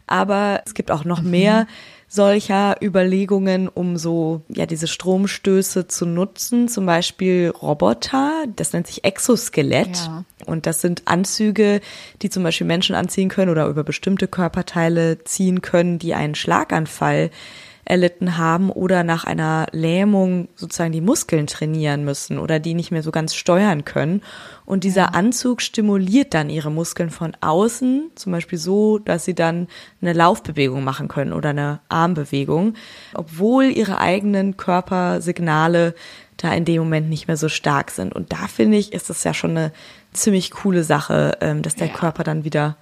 Aber 0.06 0.62
es 0.64 0.74
gibt 0.74 0.92
auch 0.92 1.04
noch 1.04 1.20
mhm. 1.20 1.30
mehr 1.30 1.66
solcher 2.08 2.76
Überlegungen, 2.82 3.68
um 3.68 3.98
so, 3.98 4.42
ja, 4.48 4.64
diese 4.64 4.86
Stromstöße 4.86 5.86
zu 5.88 6.06
nutzen. 6.06 6.68
Zum 6.68 6.86
Beispiel 6.86 7.50
Roboter, 7.50 8.44
das 8.56 8.72
nennt 8.72 8.86
sich 8.86 9.04
Exoskelett. 9.04 9.96
Ja. 9.96 10.24
Und 10.46 10.66
das 10.66 10.80
sind 10.80 11.02
Anzüge, 11.04 11.80
die 12.22 12.30
zum 12.30 12.42
Beispiel 12.42 12.66
Menschen 12.66 12.96
anziehen 12.96 13.28
können 13.28 13.50
oder 13.50 13.66
über 13.66 13.84
bestimmte 13.84 14.26
Körperteile 14.26 15.22
ziehen 15.24 15.60
können, 15.60 15.98
die 15.98 16.14
einen 16.14 16.34
Schlaganfall 16.34 17.30
erlitten 17.88 18.36
haben 18.36 18.70
oder 18.70 19.02
nach 19.02 19.24
einer 19.24 19.66
Lähmung 19.72 20.48
sozusagen 20.54 20.92
die 20.92 21.00
Muskeln 21.00 21.46
trainieren 21.46 22.04
müssen 22.04 22.38
oder 22.38 22.60
die 22.60 22.74
nicht 22.74 22.90
mehr 22.90 23.02
so 23.02 23.10
ganz 23.10 23.34
steuern 23.34 23.86
können. 23.86 24.20
Und 24.66 24.84
dieser 24.84 25.14
Anzug 25.14 25.62
stimuliert 25.62 26.34
dann 26.34 26.50
ihre 26.50 26.70
Muskeln 26.70 27.08
von 27.08 27.34
außen, 27.40 28.10
zum 28.14 28.32
Beispiel 28.32 28.58
so, 28.58 28.98
dass 28.98 29.24
sie 29.24 29.34
dann 29.34 29.68
eine 30.02 30.12
Laufbewegung 30.12 30.84
machen 30.84 31.08
können 31.08 31.32
oder 31.32 31.50
eine 31.50 31.80
Armbewegung, 31.88 32.74
obwohl 33.14 33.64
ihre 33.64 33.98
eigenen 33.98 34.58
Körpersignale 34.58 35.94
da 36.36 36.52
in 36.52 36.66
dem 36.66 36.82
Moment 36.82 37.08
nicht 37.08 37.26
mehr 37.26 37.38
so 37.38 37.48
stark 37.48 37.90
sind. 37.90 38.14
Und 38.14 38.32
da 38.32 38.48
finde 38.48 38.76
ich, 38.76 38.92
ist 38.92 39.08
es 39.08 39.24
ja 39.24 39.32
schon 39.32 39.52
eine 39.52 39.72
ziemlich 40.12 40.50
coole 40.50 40.84
Sache, 40.84 41.38
ähm, 41.40 41.62
dass 41.62 41.74
der 41.74 41.88
Ja. 41.88 41.94
Körper 41.94 42.22
dann 42.22 42.44
wieder 42.44 42.76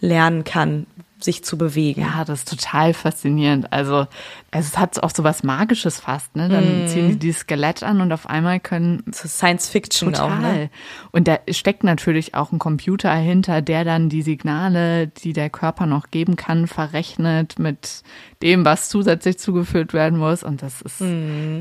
lernen 0.00 0.44
kann, 0.44 0.86
sich 1.20 1.44
zu 1.44 1.58
bewegen. 1.58 2.02
Ja, 2.02 2.24
das 2.24 2.40
ist 2.40 2.48
total 2.48 2.94
faszinierend. 2.94 3.72
Also 3.72 4.06
es 4.50 4.78
hat 4.78 5.02
auch 5.02 5.10
so 5.14 5.24
was 5.24 5.42
Magisches 5.42 6.00
fast, 6.00 6.36
ne? 6.36 6.48
Dann 6.48 6.88
ziehen 6.88 7.08
die 7.08 7.18
dieses 7.18 7.40
Skelett 7.42 7.82
an 7.82 8.00
und 8.00 8.12
auf 8.12 8.28
einmal 8.28 8.60
können 8.60 9.02
So 9.12 9.28
Science 9.28 9.68
Fiction 9.68 10.12
total. 10.12 10.30
auch, 10.30 10.38
ne? 10.38 10.70
Und 11.10 11.28
da 11.28 11.38
steckt 11.50 11.84
natürlich 11.84 12.34
auch 12.34 12.52
ein 12.52 12.58
Computer 12.58 13.12
hinter, 13.14 13.62
der 13.62 13.84
dann 13.84 14.08
die 14.08 14.22
Signale, 14.22 15.08
die 15.08 15.32
der 15.32 15.50
Körper 15.50 15.86
noch 15.86 16.10
geben 16.10 16.36
kann, 16.36 16.66
verrechnet 16.66 17.58
mit 17.58 18.02
dem, 18.42 18.64
was 18.64 18.88
zusätzlich 18.88 19.38
zugeführt 19.38 19.92
werden 19.92 20.18
muss. 20.18 20.42
Und 20.42 20.62
das 20.62 20.80
ist 20.82 20.98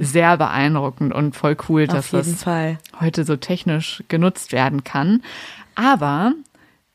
sehr 0.02 0.38
beeindruckend 0.38 1.14
und 1.14 1.36
voll 1.36 1.58
cool, 1.68 1.88
dass 1.88 2.14
Auf 2.14 2.26
jeden 2.26 2.34
das 2.34 2.44
Fall. 2.44 2.78
heute 3.02 3.24
so 3.24 3.36
technisch 3.36 4.04
genutzt 4.08 4.52
werden 4.52 4.84
kann. 4.84 5.22
Aber 5.76 6.34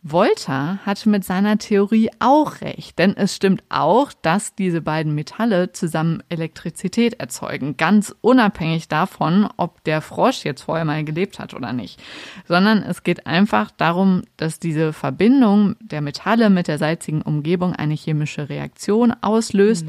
Volta 0.04 0.78
hatte 0.84 1.08
mit 1.08 1.24
seiner 1.24 1.58
Theorie 1.58 2.10
auch 2.18 2.60
recht, 2.60 2.98
denn 2.98 3.16
es 3.16 3.36
stimmt 3.36 3.62
auch, 3.68 4.12
dass 4.20 4.56
diese 4.56 4.80
beiden 4.80 5.14
Metalle 5.14 5.70
zusammen 5.70 6.24
Elektrizität 6.28 7.20
erzeugen, 7.20 7.76
ganz 7.76 8.12
unabhängig 8.20 8.88
davon, 8.88 9.48
ob 9.56 9.84
der 9.84 10.00
Frosch 10.00 10.44
jetzt 10.44 10.62
vorher 10.62 10.84
mal 10.84 11.04
gelebt 11.04 11.38
hat 11.38 11.54
oder 11.54 11.72
nicht, 11.72 12.02
sondern 12.48 12.82
es 12.82 13.04
geht 13.04 13.28
einfach 13.28 13.70
darum, 13.70 14.22
dass 14.36 14.58
diese 14.58 14.92
Verbindung 14.92 15.76
der 15.80 16.00
Metalle 16.00 16.50
mit 16.50 16.66
der 16.66 16.78
salzigen 16.78 17.22
Umgebung 17.22 17.72
eine 17.72 17.94
chemische 17.94 18.48
Reaktion 18.48 19.14
auslöst 19.20 19.86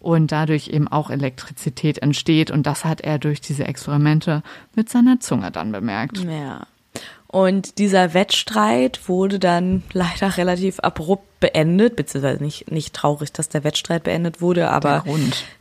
und 0.00 0.32
dadurch 0.32 0.68
eben 0.68 0.88
auch 0.88 1.08
Elektrizität 1.08 1.98
entsteht 1.98 2.50
und 2.50 2.66
das 2.66 2.84
hat 2.84 3.00
er 3.00 3.20
durch 3.20 3.40
diese 3.40 3.64
Experimente 3.64 4.42
mit 4.74 4.88
seiner 4.88 5.20
Zunge 5.20 5.52
dann 5.52 5.70
bemerkt. 5.70 6.18
Ja. 6.18 6.66
Und 7.32 7.78
dieser 7.78 8.12
Wettstreit 8.12 9.08
wurde 9.08 9.38
dann 9.38 9.82
leider 9.94 10.36
relativ 10.36 10.80
abrupt 10.80 11.40
beendet, 11.40 11.96
beziehungsweise 11.96 12.44
nicht, 12.44 12.70
nicht 12.70 12.94
traurig, 12.94 13.32
dass 13.32 13.48
der 13.48 13.64
Wettstreit 13.64 14.04
beendet 14.04 14.42
wurde, 14.42 14.68
aber 14.68 15.02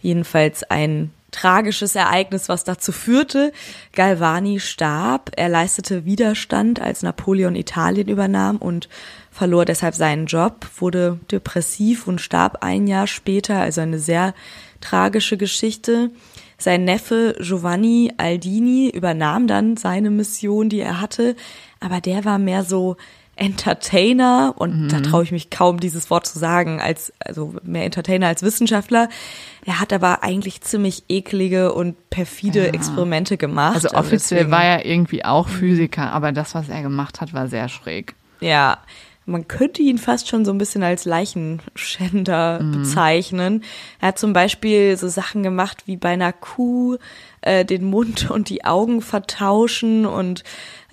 jedenfalls 0.01 0.63
ein 0.63 1.11
tragisches 1.31 1.95
Ereignis, 1.95 2.49
was 2.49 2.65
dazu 2.65 2.91
führte. 2.91 3.53
Galvani 3.93 4.59
starb, 4.59 5.31
er 5.37 5.47
leistete 5.47 6.03
Widerstand, 6.03 6.81
als 6.81 7.03
Napoleon 7.03 7.55
Italien 7.55 8.09
übernahm 8.09 8.57
und 8.57 8.89
verlor 9.31 9.63
deshalb 9.63 9.95
seinen 9.95 10.25
Job, 10.25 10.67
wurde 10.77 11.19
depressiv 11.31 12.05
und 12.05 12.19
starb 12.19 12.57
ein 12.63 12.85
Jahr 12.85 13.07
später, 13.07 13.61
also 13.61 13.79
eine 13.79 13.99
sehr 13.99 14.33
tragische 14.81 15.37
Geschichte. 15.37 16.11
Sein 16.61 16.85
Neffe 16.85 17.35
Giovanni 17.39 18.11
Aldini 18.17 18.89
übernahm 18.89 19.47
dann 19.47 19.77
seine 19.77 20.09
Mission, 20.11 20.69
die 20.69 20.79
er 20.79 21.01
hatte, 21.01 21.35
aber 21.79 22.01
der 22.01 22.23
war 22.23 22.37
mehr 22.37 22.63
so 22.63 22.97
Entertainer 23.35 24.53
und 24.57 24.89
da 24.89 24.99
traue 24.99 25.23
ich 25.23 25.31
mich 25.31 25.49
kaum 25.49 25.79
dieses 25.79 26.09
Wort 26.09 26.25
zu 26.27 26.37
sagen, 26.39 26.79
als 26.79 27.13
also 27.19 27.55
mehr 27.63 27.85
Entertainer 27.85 28.27
als 28.27 28.43
Wissenschaftler. 28.43 29.09
Er 29.65 29.79
hat 29.79 29.93
aber 29.93 30.23
eigentlich 30.23 30.61
ziemlich 30.61 31.03
eklige 31.09 31.73
und 31.73 32.09
perfide 32.09 32.73
Experimente 32.73 33.37
gemacht. 33.37 33.75
Also 33.75 33.89
offiziell 33.91 34.39
deswegen- 34.41 34.51
war 34.51 34.63
er 34.63 34.85
irgendwie 34.85 35.23
auch 35.25 35.47
Physiker, 35.47 36.11
aber 36.11 36.31
das, 36.31 36.55
was 36.55 36.69
er 36.69 36.81
gemacht 36.81 37.21
hat, 37.21 37.33
war 37.33 37.47
sehr 37.47 37.69
schräg. 37.69 38.15
Ja, 38.41 38.77
man 39.31 39.47
könnte 39.47 39.81
ihn 39.81 39.97
fast 39.97 40.27
schon 40.27 40.45
so 40.45 40.51
ein 40.51 40.57
bisschen 40.57 40.83
als 40.83 41.05
Leichenschänder 41.05 42.59
bezeichnen. 42.63 43.63
Er 43.99 44.09
hat 44.09 44.19
zum 44.19 44.33
Beispiel 44.33 44.97
so 44.97 45.07
Sachen 45.07 45.43
gemacht 45.43 45.83
wie 45.85 45.97
bei 45.97 46.09
einer 46.09 46.33
Kuh 46.33 46.97
äh, 47.41 47.65
den 47.65 47.85
Mund 47.85 48.29
und 48.31 48.49
die 48.49 48.65
Augen 48.65 49.01
vertauschen 49.01 50.05
und 50.05 50.43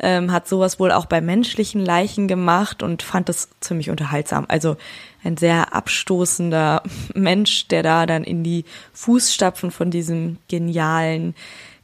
ähm, 0.01 0.33
hat 0.33 0.49
sowas 0.49 0.79
wohl 0.81 0.93
auch 0.93 1.07
bei 1.07 1.21
menschlichen 1.21 1.85
Leichen 1.85 2.29
gemacht 2.29 2.83
und 2.83 3.03
fand 3.03 3.29
das 3.29 3.51
ziemlich 3.61 3.91
unterhaltsam. 3.91 4.47
Also 4.49 4.77
ein 5.25 5.37
sehr 5.37 5.75
abstoßender 5.75 6.83
Mensch, 7.15 7.69
der 7.69 7.83
da 7.83 8.07
dann 8.07 8.25
in 8.25 8.43
die 8.45 8.65
Fußstapfen 8.93 9.71
von 9.71 9.91
diesem 9.91 10.39
genialen 10.49 11.35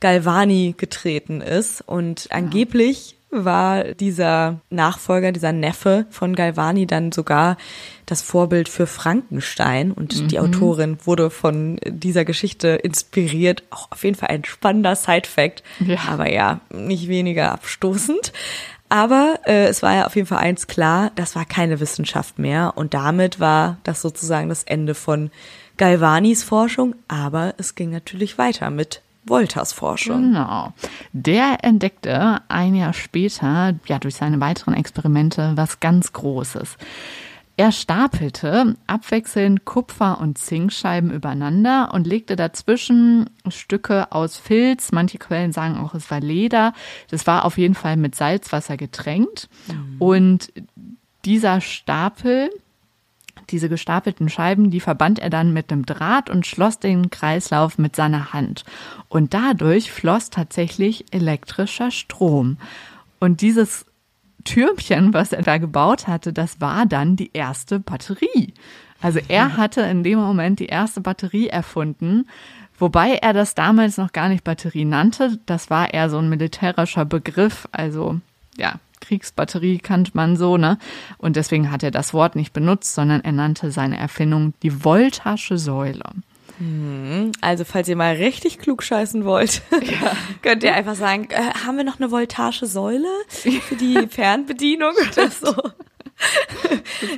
Galvani 0.00 0.74
getreten 0.76 1.40
ist 1.40 1.80
und 1.80 2.28
angeblich 2.30 3.13
war 3.34 3.84
dieser 3.94 4.60
Nachfolger, 4.70 5.32
dieser 5.32 5.52
Neffe 5.52 6.06
von 6.10 6.34
Galvani 6.36 6.86
dann 6.86 7.12
sogar 7.12 7.56
das 8.06 8.22
Vorbild 8.22 8.68
für 8.68 8.86
Frankenstein 8.86 9.92
und 9.92 10.30
die 10.30 10.38
Autorin 10.38 10.98
wurde 11.04 11.30
von 11.30 11.78
dieser 11.86 12.24
Geschichte 12.24 12.68
inspiriert. 12.68 13.62
Auch 13.70 13.90
auf 13.90 14.04
jeden 14.04 14.16
Fall 14.16 14.28
ein 14.28 14.44
spannender 14.44 14.94
Side-Fact, 14.94 15.62
Ja. 15.80 15.98
aber 16.08 16.30
ja, 16.30 16.60
nicht 16.72 17.08
weniger 17.08 17.52
abstoßend. 17.52 18.32
Aber 18.90 19.40
äh, 19.46 19.66
es 19.66 19.82
war 19.82 19.94
ja 19.94 20.06
auf 20.06 20.14
jeden 20.14 20.28
Fall 20.28 20.38
eins 20.38 20.66
klar, 20.66 21.10
das 21.16 21.34
war 21.34 21.44
keine 21.46 21.80
Wissenschaft 21.80 22.38
mehr 22.38 22.74
und 22.76 22.94
damit 22.94 23.40
war 23.40 23.78
das 23.82 24.02
sozusagen 24.02 24.50
das 24.50 24.62
Ende 24.64 24.94
von 24.94 25.30
Galvanis 25.78 26.44
Forschung, 26.44 26.94
aber 27.08 27.54
es 27.56 27.74
ging 27.74 27.90
natürlich 27.90 28.38
weiter 28.38 28.70
mit 28.70 29.00
Voltas 29.26 29.72
Forschung. 29.72 30.32
Genau. 30.32 30.72
Der 31.12 31.58
entdeckte 31.62 32.42
ein 32.48 32.74
Jahr 32.74 32.92
später, 32.92 33.74
ja, 33.86 33.98
durch 33.98 34.16
seine 34.16 34.40
weiteren 34.40 34.74
Experimente, 34.74 35.52
was 35.56 35.80
ganz 35.80 36.12
Großes. 36.12 36.76
Er 37.56 37.70
stapelte 37.70 38.74
abwechselnd 38.88 39.64
Kupfer- 39.64 40.20
und 40.20 40.38
Zinkscheiben 40.38 41.12
übereinander 41.12 41.94
und 41.94 42.04
legte 42.04 42.34
dazwischen 42.34 43.30
Stücke 43.48 44.10
aus 44.10 44.36
Filz. 44.36 44.90
Manche 44.90 45.18
Quellen 45.18 45.52
sagen 45.52 45.76
auch, 45.78 45.94
es 45.94 46.10
war 46.10 46.18
Leder. 46.18 46.72
Das 47.10 47.28
war 47.28 47.44
auf 47.44 47.56
jeden 47.56 47.76
Fall 47.76 47.96
mit 47.96 48.16
Salzwasser 48.16 48.76
getränkt. 48.76 49.48
Und 50.00 50.52
dieser 51.24 51.60
Stapel 51.60 52.50
diese 53.50 53.68
gestapelten 53.68 54.28
Scheiben, 54.28 54.70
die 54.70 54.80
verband 54.80 55.18
er 55.18 55.30
dann 55.30 55.52
mit 55.52 55.72
einem 55.72 55.86
Draht 55.86 56.30
und 56.30 56.46
schloss 56.46 56.78
den 56.78 57.10
Kreislauf 57.10 57.78
mit 57.78 57.96
seiner 57.96 58.32
Hand. 58.32 58.64
Und 59.08 59.34
dadurch 59.34 59.90
floss 59.90 60.30
tatsächlich 60.30 61.06
elektrischer 61.12 61.90
Strom. 61.90 62.58
Und 63.20 63.40
dieses 63.40 63.86
Türmchen, 64.44 65.14
was 65.14 65.32
er 65.32 65.42
da 65.42 65.58
gebaut 65.58 66.06
hatte, 66.06 66.32
das 66.32 66.60
war 66.60 66.86
dann 66.86 67.16
die 67.16 67.30
erste 67.32 67.80
Batterie. 67.80 68.54
Also 69.00 69.20
er 69.28 69.56
hatte 69.56 69.82
in 69.82 70.02
dem 70.02 70.18
Moment 70.18 70.60
die 70.60 70.66
erste 70.66 71.00
Batterie 71.00 71.48
erfunden, 71.48 72.26
wobei 72.78 73.16
er 73.16 73.32
das 73.32 73.54
damals 73.54 73.98
noch 73.98 74.12
gar 74.12 74.28
nicht 74.28 74.44
Batterie 74.44 74.84
nannte. 74.84 75.38
Das 75.46 75.70
war 75.70 75.92
eher 75.92 76.08
so 76.08 76.18
ein 76.18 76.28
militärischer 76.28 77.04
Begriff, 77.04 77.68
also 77.72 78.20
ja, 78.56 78.78
Kriegsbatterie 79.04 79.78
kannte 79.78 80.12
man 80.14 80.36
so, 80.36 80.56
ne? 80.56 80.78
Und 81.18 81.36
deswegen 81.36 81.70
hat 81.70 81.82
er 81.82 81.90
das 81.90 82.14
Wort 82.14 82.36
nicht 82.36 82.52
benutzt, 82.52 82.94
sondern 82.94 83.22
er 83.22 83.32
nannte 83.32 83.70
seine 83.70 83.98
Erfindung 83.98 84.54
die 84.62 84.84
Voltasche 84.84 85.58
Säule. 85.58 86.04
Also 87.40 87.64
falls 87.64 87.88
ihr 87.88 87.96
mal 87.96 88.14
richtig 88.14 88.58
klug 88.58 88.82
scheißen 88.82 89.24
wollt, 89.24 89.62
könnt 90.42 90.62
ihr 90.62 90.74
einfach 90.74 90.94
sagen, 90.94 91.28
äh, 91.30 91.66
haben 91.66 91.76
wir 91.76 91.84
noch 91.84 91.98
eine 91.98 92.10
Voltasche 92.10 92.66
Säule 92.66 93.08
für 93.28 93.74
die 93.74 94.06
Fernbedienung 94.08 94.92
oder 95.12 95.30
so? 95.30 95.54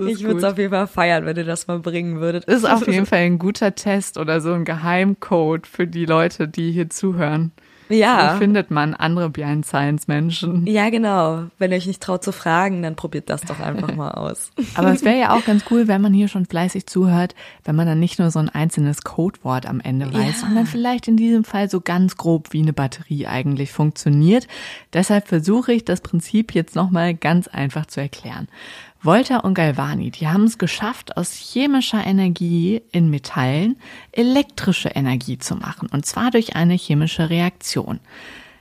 Ich 0.06 0.22
würde 0.22 0.38
es 0.38 0.44
auf 0.44 0.56
jeden 0.56 0.70
Fall 0.70 0.86
feiern, 0.86 1.26
wenn 1.26 1.36
ihr 1.36 1.44
das 1.44 1.66
mal 1.66 1.78
bringen 1.78 2.18
würdet. 2.18 2.46
Ist 2.46 2.64
auf 2.64 2.86
jeden 2.88 3.04
Fall 3.04 3.20
ein 3.20 3.38
guter 3.38 3.74
Test 3.74 4.16
oder 4.16 4.40
so 4.40 4.54
ein 4.54 4.64
Geheimcode 4.64 5.66
für 5.66 5.86
die 5.86 6.06
Leute, 6.06 6.48
die 6.48 6.72
hier 6.72 6.88
zuhören. 6.88 7.52
Ja. 7.88 8.34
Wie 8.34 8.38
findet 8.38 8.70
man 8.70 8.94
andere 8.94 9.30
Behind 9.30 9.64
Science 9.64 10.08
Menschen? 10.08 10.66
Ja, 10.66 10.90
genau. 10.90 11.44
Wenn 11.58 11.70
ihr 11.70 11.76
euch 11.76 11.86
nicht 11.86 12.02
traut 12.02 12.24
zu 12.24 12.32
fragen, 12.32 12.82
dann 12.82 12.96
probiert 12.96 13.30
das 13.30 13.42
doch 13.42 13.60
einfach 13.60 13.94
mal 13.94 14.10
aus. 14.10 14.50
Aber 14.74 14.92
es 14.92 15.04
wäre 15.04 15.18
ja 15.18 15.34
auch 15.36 15.44
ganz 15.44 15.64
cool, 15.70 15.86
wenn 15.88 16.00
man 16.02 16.12
hier 16.12 16.28
schon 16.28 16.46
fleißig 16.46 16.86
zuhört, 16.86 17.34
wenn 17.64 17.76
man 17.76 17.86
dann 17.86 18.00
nicht 18.00 18.18
nur 18.18 18.30
so 18.30 18.38
ein 18.38 18.48
einzelnes 18.48 19.02
Codewort 19.02 19.66
am 19.66 19.80
Ende 19.80 20.12
weiß, 20.12 20.40
Ja. 20.42 20.46
sondern 20.46 20.66
vielleicht 20.66 21.08
in 21.08 21.16
diesem 21.16 21.44
Fall 21.44 21.70
so 21.70 21.80
ganz 21.80 22.16
grob, 22.16 22.52
wie 22.52 22.62
eine 22.62 22.72
Batterie 22.72 23.26
eigentlich 23.26 23.72
funktioniert. 23.72 24.48
Deshalb 24.92 25.28
versuche 25.28 25.72
ich 25.72 25.84
das 25.84 26.00
Prinzip 26.00 26.54
jetzt 26.54 26.74
nochmal 26.74 27.14
ganz 27.14 27.48
einfach 27.48 27.86
zu 27.86 28.00
erklären. 28.00 28.48
Volta 29.06 29.36
und 29.38 29.54
Galvani, 29.54 30.10
die 30.10 30.26
haben 30.26 30.44
es 30.44 30.58
geschafft, 30.58 31.16
aus 31.16 31.32
chemischer 31.32 32.04
Energie 32.04 32.82
in 32.90 33.08
Metallen 33.08 33.76
elektrische 34.10 34.88
Energie 34.88 35.38
zu 35.38 35.54
machen, 35.54 35.88
und 35.92 36.04
zwar 36.04 36.32
durch 36.32 36.56
eine 36.56 36.74
chemische 36.74 37.30
Reaktion. 37.30 38.00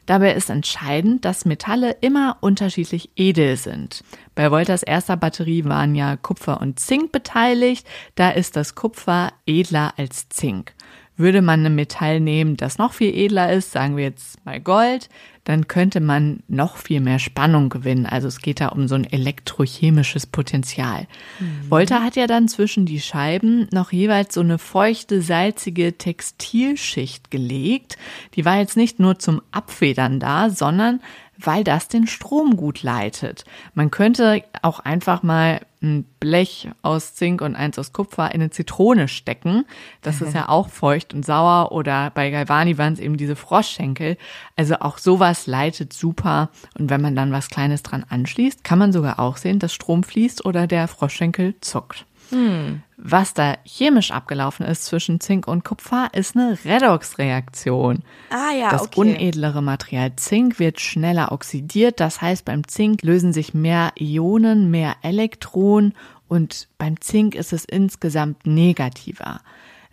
Dabei 0.05 0.33
ist 0.33 0.51
entscheidend, 0.51 1.25
dass 1.25 1.45
Metalle 1.45 1.97
immer 2.01 2.37
unterschiedlich 2.41 3.09
edel 3.15 3.57
sind. 3.57 4.03
Bei 4.35 4.51
Voltas 4.51 4.83
erster 4.83 5.17
Batterie 5.17 5.65
waren 5.65 5.95
ja 5.95 6.15
Kupfer 6.15 6.61
und 6.61 6.79
Zink 6.79 7.11
beteiligt, 7.11 7.87
da 8.13 8.29
ist 8.29 8.55
das 8.55 8.75
Kupfer 8.75 9.33
edler 9.47 9.95
als 9.97 10.29
Zink. 10.29 10.74
Würde 11.17 11.41
man 11.41 11.65
ein 11.65 11.75
Metall 11.75 12.19
nehmen, 12.19 12.57
das 12.57 12.77
noch 12.77 12.93
viel 12.93 13.15
edler 13.15 13.51
ist, 13.53 13.71
sagen 13.71 13.95
wir 13.95 14.03
jetzt 14.03 14.43
mal 14.45 14.59
Gold, 14.59 15.09
dann 15.45 15.67
könnte 15.67 15.99
man 15.99 16.41
noch 16.47 16.77
viel 16.77 16.99
mehr 16.99 17.19
Spannung 17.19 17.69
gewinnen. 17.69 18.05
Also 18.05 18.27
es 18.27 18.41
geht 18.41 18.59
da 18.59 18.69
um 18.69 18.87
so 18.87 18.95
ein 18.95 19.09
elektrochemisches 19.09 20.25
Potenzial. 20.25 21.07
Mhm. 21.39 21.69
Volta 21.69 22.01
hat 22.01 22.15
ja 22.15 22.27
dann 22.27 22.47
zwischen 22.47 22.85
die 22.85 22.99
Scheiben 22.99 23.67
noch 23.71 23.91
jeweils 23.91 24.33
so 24.33 24.41
eine 24.41 24.57
feuchte, 24.57 25.21
salzige 25.21 25.97
Textilschicht 25.97 27.29
gelegt. 27.29 27.97
Die 28.33 28.43
war 28.43 28.57
jetzt 28.57 28.75
nicht 28.75 28.99
nur 28.99 29.19
zum 29.19 29.41
Abfedern 29.51 30.19
da, 30.19 30.49
sondern 30.49 30.99
weil 31.37 31.63
das 31.63 31.87
den 31.87 32.07
Strom 32.07 32.57
gut 32.57 32.81
leitet. 32.81 33.45
Man 33.73 33.91
könnte 33.91 34.43
auch 34.61 34.79
einfach 34.79 35.21
mal 35.21 35.61
ein 35.85 36.05
Blech 36.19 36.69
aus 36.81 37.15
Zink 37.15 37.41
und 37.41 37.55
eins 37.55 37.79
aus 37.79 37.93
Kupfer 37.93 38.33
in 38.33 38.41
eine 38.41 38.49
Zitrone 38.49 39.07
stecken. 39.07 39.65
Das 40.01 40.21
ist 40.21 40.33
ja 40.35 40.49
auch 40.49 40.69
feucht 40.69 41.13
und 41.13 41.25
sauer 41.25 41.71
oder 41.71 42.11
bei 42.11 42.29
Galvani 42.31 42.77
waren 42.77 42.93
es 42.93 42.99
eben 42.99 43.17
diese 43.17 43.35
Froschschenkel. 43.35 44.17
Also 44.55 44.75
auch 44.79 44.97
sowas 44.97 45.47
leitet 45.47 45.93
super. 45.93 46.49
Und 46.77 46.89
wenn 46.89 47.01
man 47.01 47.15
dann 47.15 47.31
was 47.31 47.49
Kleines 47.49 47.83
dran 47.83 48.05
anschließt, 48.07 48.63
kann 48.63 48.79
man 48.79 48.91
sogar 48.91 49.19
auch 49.19 49.37
sehen, 49.37 49.59
dass 49.59 49.73
Strom 49.73 50.03
fließt 50.03 50.45
oder 50.45 50.67
der 50.67 50.87
Froschschenkel 50.87 51.55
zuckt. 51.61 52.05
Hm. 52.29 52.81
Was 52.97 53.33
da 53.33 53.57
chemisch 53.65 54.11
abgelaufen 54.11 54.65
ist 54.65 54.85
zwischen 54.85 55.19
Zink 55.19 55.47
und 55.47 55.63
Kupfer, 55.63 56.09
ist 56.13 56.35
eine 56.35 56.57
Redoxreaktion. 56.63 58.03
Ah 58.29 58.53
ja, 58.57 58.69
Das 58.69 58.83
okay. 58.83 58.99
unedlere 58.99 59.61
Material 59.61 60.15
Zink 60.15 60.59
wird 60.59 60.79
schneller 60.79 61.31
oxidiert. 61.31 61.99
Das 61.99 62.21
heißt, 62.21 62.45
beim 62.45 62.67
Zink 62.67 63.03
lösen 63.03 63.33
sich 63.33 63.53
mehr 63.53 63.91
Ionen, 63.99 64.71
mehr 64.71 64.95
Elektronen 65.01 65.93
und 66.27 66.67
beim 66.77 66.99
Zink 67.01 67.35
ist 67.35 67.53
es 67.53 67.65
insgesamt 67.65 68.45
negativer. 68.47 69.41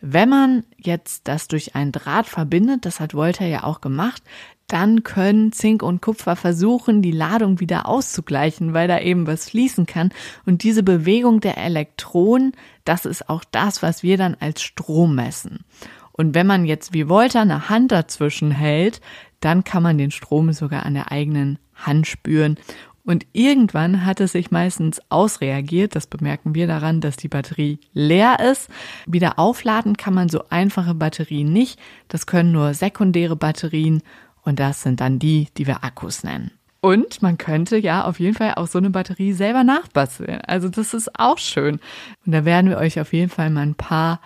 Wenn 0.05 0.29
man 0.29 0.65
jetzt 0.79 1.29
das 1.29 1.47
durch 1.47 1.77
einen 1.77 1.93
Draht 1.93 2.27
verbindet, 2.27 2.85
das 2.87 2.99
hat 2.99 3.15
Volta 3.15 3.45
ja 3.45 3.63
auch 3.63 3.81
gemacht, 3.81 4.21
dann 4.73 5.03
können 5.03 5.53
Zink 5.53 5.83
und 5.83 6.01
Kupfer 6.01 6.35
versuchen, 6.35 7.03
die 7.03 7.13
Ladung 7.13 7.61
wieder 7.61 7.87
auszugleichen, 7.87 8.73
weil 8.73 8.89
da 8.89 8.99
eben 9.01 9.27
was 9.27 9.51
fließen 9.51 9.87
kann. 9.87 10.11
Und 10.47 10.63
diese 10.63 10.83
Bewegung 10.83 11.41
der 11.41 11.59
Elektronen, 11.59 12.53
das 12.85 13.05
ist 13.05 13.29
auch 13.29 13.45
das, 13.51 13.83
was 13.83 14.03
wir 14.03 14.17
dann 14.17 14.37
als 14.41 14.63
Strom 14.63 15.15
messen. 15.15 15.65
Und 16.13 16.35
wenn 16.35 16.47
man 16.47 16.65
jetzt 16.65 16.93
wie 16.95 17.09
Volta 17.09 17.43
eine 17.43 17.69
Hand 17.69 17.93
dazwischen 17.93 18.51
hält, 18.51 19.01
dann 19.41 19.65
kann 19.65 19.83
man 19.83 19.99
den 19.99 20.11
Strom 20.11 20.53
sogar 20.53 20.87
an 20.87 20.95
der 20.95 21.11
eigenen 21.11 21.59
Hand 21.75 22.07
spüren. 22.07 22.57
Und 23.05 23.27
irgendwann 23.33 24.07
hat 24.07 24.21
es 24.21 24.33
sich 24.33 24.53
meistens 24.53 25.01
ausreagiert. 25.09 25.97
Das 25.97 26.07
bemerken 26.07 26.55
wir 26.55 26.69
daran, 26.69 27.01
dass 27.01 27.17
die 27.17 27.29
Batterie 27.29 27.81
leer 27.93 28.39
ist. 28.39 28.69
Wieder 29.07 29.41
aufladen 29.41 29.97
kann 29.97 30.15
man 30.15 30.29
so 30.29 30.45
einfache 30.51 30.95
Batterien 30.95 31.53
nicht. 31.53 31.81
Das 32.07 32.27
können 32.27 32.53
nur 32.53 32.75
sekundäre 32.75 33.35
Batterien. 33.35 34.03
Und 34.45 34.59
das 34.59 34.83
sind 34.83 35.01
dann 35.01 35.19
die, 35.19 35.49
die 35.57 35.67
wir 35.67 35.85
Akkus 35.85 36.25
nennen. 36.25 36.51
Und 36.81 37.23
man 37.23 37.39
könnte 37.39 37.77
ja 37.77 38.05
auf 38.05 38.19
jeden 38.19 38.35
Fall 38.35 38.55
auch 38.57 38.67
so 38.67 38.79
eine 38.79 38.91
Batterie 38.91 39.33
selber 39.33 39.63
nachbasteln. 39.63 40.41
Also 40.47 40.69
das 40.69 40.95
ist 40.95 41.19
auch 41.19 41.39
schön. 41.39 41.79
Und 42.27 42.33
da 42.33 42.45
werden 42.45 42.71
wir 42.71 42.79
euch 42.79 42.99
auf 42.99 43.13
jeden 43.13 43.31
Fall 43.31 43.51
mal 43.51 43.63
ein 43.63 43.77
paar 43.77 44.21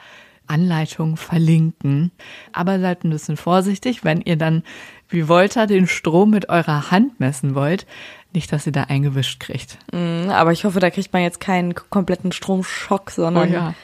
Anleitungen 0.47 1.19
verlinken. 1.19 2.13
Aber 2.53 2.81
seid 2.81 3.05
ein 3.05 3.11
bisschen 3.11 3.37
vorsichtig, 3.37 4.05
wenn 4.05 4.23
ihr 4.23 4.37
dann 4.37 4.63
wie 5.09 5.29
Volta 5.29 5.67
den 5.67 5.87
Strom 5.87 6.31
mit 6.31 6.49
eurer 6.49 6.91
Hand 6.91 7.21
messen 7.21 7.55
wollt. 7.55 7.87
Nicht, 8.33 8.53
dass 8.53 8.67
ihr 8.67 8.73
da 8.73 8.85
eingewischt 8.85 9.39
kriegt. 9.39 9.79
Mm, 9.93 10.31
aber 10.31 10.53
ich 10.53 10.65
hoffe, 10.65 10.81
da 10.81 10.91
kriegt 10.91 11.13
man 11.13 11.23
jetzt 11.23 11.41
keinen 11.41 11.75
kompletten 11.75 12.33
Stromschock, 12.33 13.11
sondern 13.11 13.51
Oh 13.51 13.53
ja. 13.53 13.75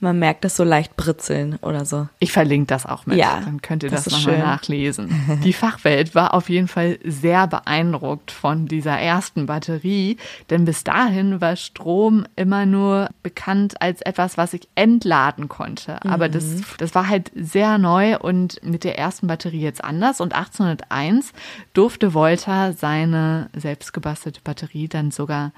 Man 0.00 0.18
merkt 0.18 0.44
das 0.44 0.56
so 0.56 0.64
leicht 0.64 0.96
britzeln 0.96 1.56
oder 1.62 1.84
so. 1.84 2.08
Ich 2.18 2.32
verlinke 2.32 2.66
das 2.68 2.86
auch 2.86 3.06
mit. 3.06 3.16
Ja, 3.18 3.40
Dann 3.44 3.60
könnt 3.62 3.82
ihr 3.82 3.90
das 3.90 4.04
das, 4.04 4.12
nochmal 4.12 4.38
nachlesen. 4.38 5.40
Die 5.44 5.52
Fachwelt 5.52 6.14
war 6.14 6.34
auf 6.34 6.48
jeden 6.48 6.68
Fall 6.68 6.98
sehr 7.04 7.46
beeindruckt 7.46 8.30
von 8.30 8.66
dieser 8.66 8.98
ersten 8.98 9.46
Batterie, 9.46 10.16
denn 10.50 10.64
bis 10.64 10.84
dahin 10.84 11.40
war 11.40 11.56
Strom 11.56 12.26
immer 12.36 12.66
nur 12.66 13.08
bekannt 13.22 13.80
als 13.82 14.00
etwas, 14.02 14.36
was 14.38 14.52
ich 14.54 14.68
entladen 14.74 15.48
konnte. 15.48 16.02
Aber 16.04 16.28
das, 16.28 16.44
Mhm. 16.44 16.64
das 16.78 16.94
war 16.94 17.08
halt 17.08 17.30
sehr 17.34 17.78
neu 17.78 18.18
und 18.18 18.62
mit 18.64 18.84
der 18.84 18.98
ersten 18.98 19.26
Batterie 19.26 19.60
jetzt 19.60 19.82
anders. 19.82 20.20
Und 20.20 20.34
1801 20.34 21.32
durfte 21.74 22.14
Volta 22.14 22.72
seine 22.72 23.50
selbstgebastelte 23.56 24.40
Batterie 24.42 24.88
dann 24.88 25.10
sogar 25.10 25.52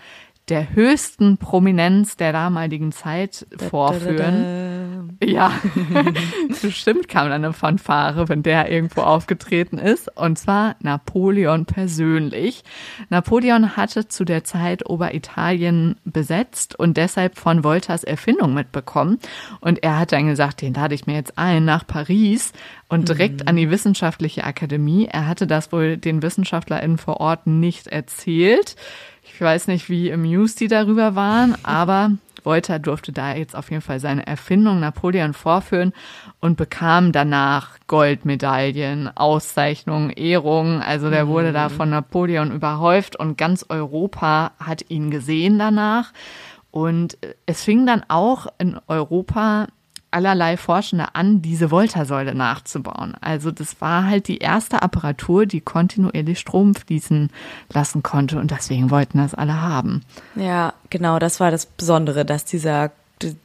der 0.51 0.75
höchsten 0.75 1.39
Prominenz 1.39 2.17
der 2.17 2.33
damaligen 2.33 2.93
Zeit 2.93 3.47
vorführen. 3.57 5.17
Ja, 5.23 5.53
bestimmt 6.63 7.09
kam 7.09 7.29
dann 7.29 7.45
eine 7.45 7.53
Fanfare, 7.53 8.29
wenn 8.29 8.43
der 8.43 8.71
irgendwo 8.71 9.03
aufgetreten 9.03 9.79
ist. 9.79 10.15
Und 10.17 10.39
zwar 10.39 10.77
Napoleon 10.81 11.67
persönlich. 11.67 12.65
Napoleon 13.09 13.77
hatte 13.77 14.09
zu 14.09 14.25
der 14.25 14.45
Zeit 14.45 14.89
Oberitalien 14.89 15.97
besetzt 16.05 16.79
und 16.79 16.97
deshalb 16.97 17.39
von 17.39 17.65
Voltas 17.65 18.03
Erfindung 18.03 18.53
mitbekommen. 18.53 19.19
Und 19.61 19.83
er 19.83 19.99
hat 19.99 20.13
dann 20.13 20.27
gesagt, 20.27 20.63
den 20.63 20.75
lade 20.75 20.95
ich 20.95 21.07
mir 21.07 21.15
jetzt 21.15 21.39
ein 21.39 21.65
nach 21.65 21.87
Paris 21.87 22.53
und 22.89 23.09
direkt 23.09 23.47
an 23.47 23.57
die 23.57 23.71
Wissenschaftliche 23.71 24.45
Akademie. 24.45 25.07
Er 25.11 25.29
hatte 25.29 25.47
das 25.47 25.71
wohl 25.71 25.97
den 25.97 26.23
WissenschaftlerInnen 26.23 26.99
vor 26.99 27.21
Ort 27.21 27.47
nicht 27.47 27.87
erzählt. 27.87 28.75
Ich 29.33 29.41
weiß 29.41 29.69
nicht, 29.69 29.89
wie 29.89 30.13
amused 30.13 30.61
die 30.61 30.69
darüber 30.69 31.15
waren, 31.15 31.57
aber 31.63 32.13
Volta 32.45 32.79
durfte 32.79 33.13
da 33.13 33.35
jetzt 33.35 33.57
auf 33.57 33.71
jeden 33.71 33.83
Fall 33.83 34.01
seine 34.01 34.27
Erfindung 34.27 34.81
Napoleon 34.81 35.35
vorführen 35.35 35.93
und 36.41 36.57
bekam 36.57 37.13
danach 37.13 37.79
Goldmedaillen, 37.87 39.15
Auszeichnungen, 39.17 40.11
Ehrungen. 40.11 40.83
Also 40.83 41.11
der 41.11 41.29
wurde 41.29 41.53
da 41.53 41.69
von 41.69 41.91
Napoleon 41.91 42.53
überhäuft 42.53 43.17
und 43.17 43.37
ganz 43.37 43.67
Europa 43.69 44.53
hat 44.59 44.85
ihn 44.89 45.11
gesehen 45.11 45.59
danach. 45.59 46.13
Und 46.71 47.19
es 47.47 47.65
fing 47.65 47.87
dann 47.87 48.05
auch 48.09 48.47
in 48.59 48.79
Europa 48.87 49.67
allerlei 50.11 50.57
Forschende 50.57 51.15
an, 51.15 51.43
diese 51.43 51.71
Voltasäule 51.71 52.35
nachzubauen. 52.35 53.15
Also 53.21 53.51
das 53.51 53.81
war 53.81 54.07
halt 54.07 54.29
die 54.29 54.39
erste 54.39 54.83
Apparatur, 54.83 55.47
die 55.47 55.61
kontinuierlich 55.61 56.39
Strom 56.39 56.75
fließen 56.75 57.31
lassen 57.73 58.03
konnte 58.03 58.39
und 58.39 58.51
deswegen 58.51 58.91
wollten 58.91 59.19
das 59.19 59.35
alle 59.35 59.61
haben. 59.61 60.03
Ja, 60.35 60.75
genau, 60.91 61.19
das 61.19 61.41
war 61.41 61.51
das 61.51 61.67
Besondere, 61.67 62.25
dass 62.25 62.45
dieser 62.45 62.91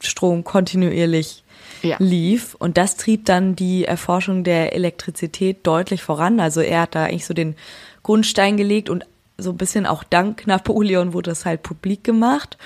Strom 0.02 0.44
kontinuierlich 0.44 1.44
Ja. 1.82 1.98
lief 2.00 2.56
und 2.56 2.78
das 2.78 2.96
trieb 2.96 3.26
dann 3.26 3.56
die 3.56 3.86
Erforschung 3.86 4.44
der 4.44 4.74
Elektrizität 4.74 5.68
deutlich 5.68 6.02
voran. 6.02 6.40
Also 6.40 6.62
er 6.62 6.82
hat 6.82 6.96
da 6.96 7.04
eigentlich 7.06 7.26
so 7.26 7.34
den 7.34 7.56
Grundstein 8.04 8.58
gelegt 8.58 8.90
und 8.90 9.06
so 9.38 9.52
ein 9.52 9.58
bisschen 9.58 9.86
auch 9.86 10.04
dank 10.04 10.48
Napoleon 10.48 11.12
wurde 11.14 11.32
das 11.32 11.46
halt 11.46 11.62
publik 11.62 12.04
gemacht 12.06 12.58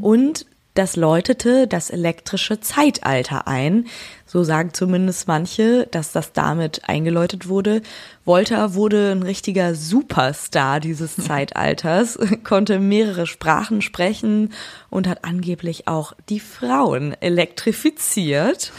und 0.00 0.46
das 0.74 0.96
läutete 0.96 1.66
das 1.66 1.90
elektrische 1.90 2.60
Zeitalter 2.60 3.46
ein. 3.46 3.86
So 4.26 4.42
sagen 4.42 4.70
zumindest 4.72 5.28
manche, 5.28 5.86
dass 5.90 6.10
das 6.10 6.32
damit 6.32 6.88
eingeläutet 6.88 7.46
wurde. 7.46 7.82
Volta 8.24 8.74
wurde 8.74 9.12
ein 9.12 9.22
richtiger 9.22 9.74
Superstar 9.74 10.80
dieses 10.80 11.14
Zeitalters, 11.18 12.18
konnte 12.42 12.80
mehrere 12.80 13.26
Sprachen 13.26 13.82
sprechen 13.82 14.52
und 14.90 15.06
hat 15.06 15.24
angeblich 15.24 15.86
auch 15.88 16.14
die 16.30 16.40
Frauen 16.40 17.14
elektrifiziert. 17.20 18.72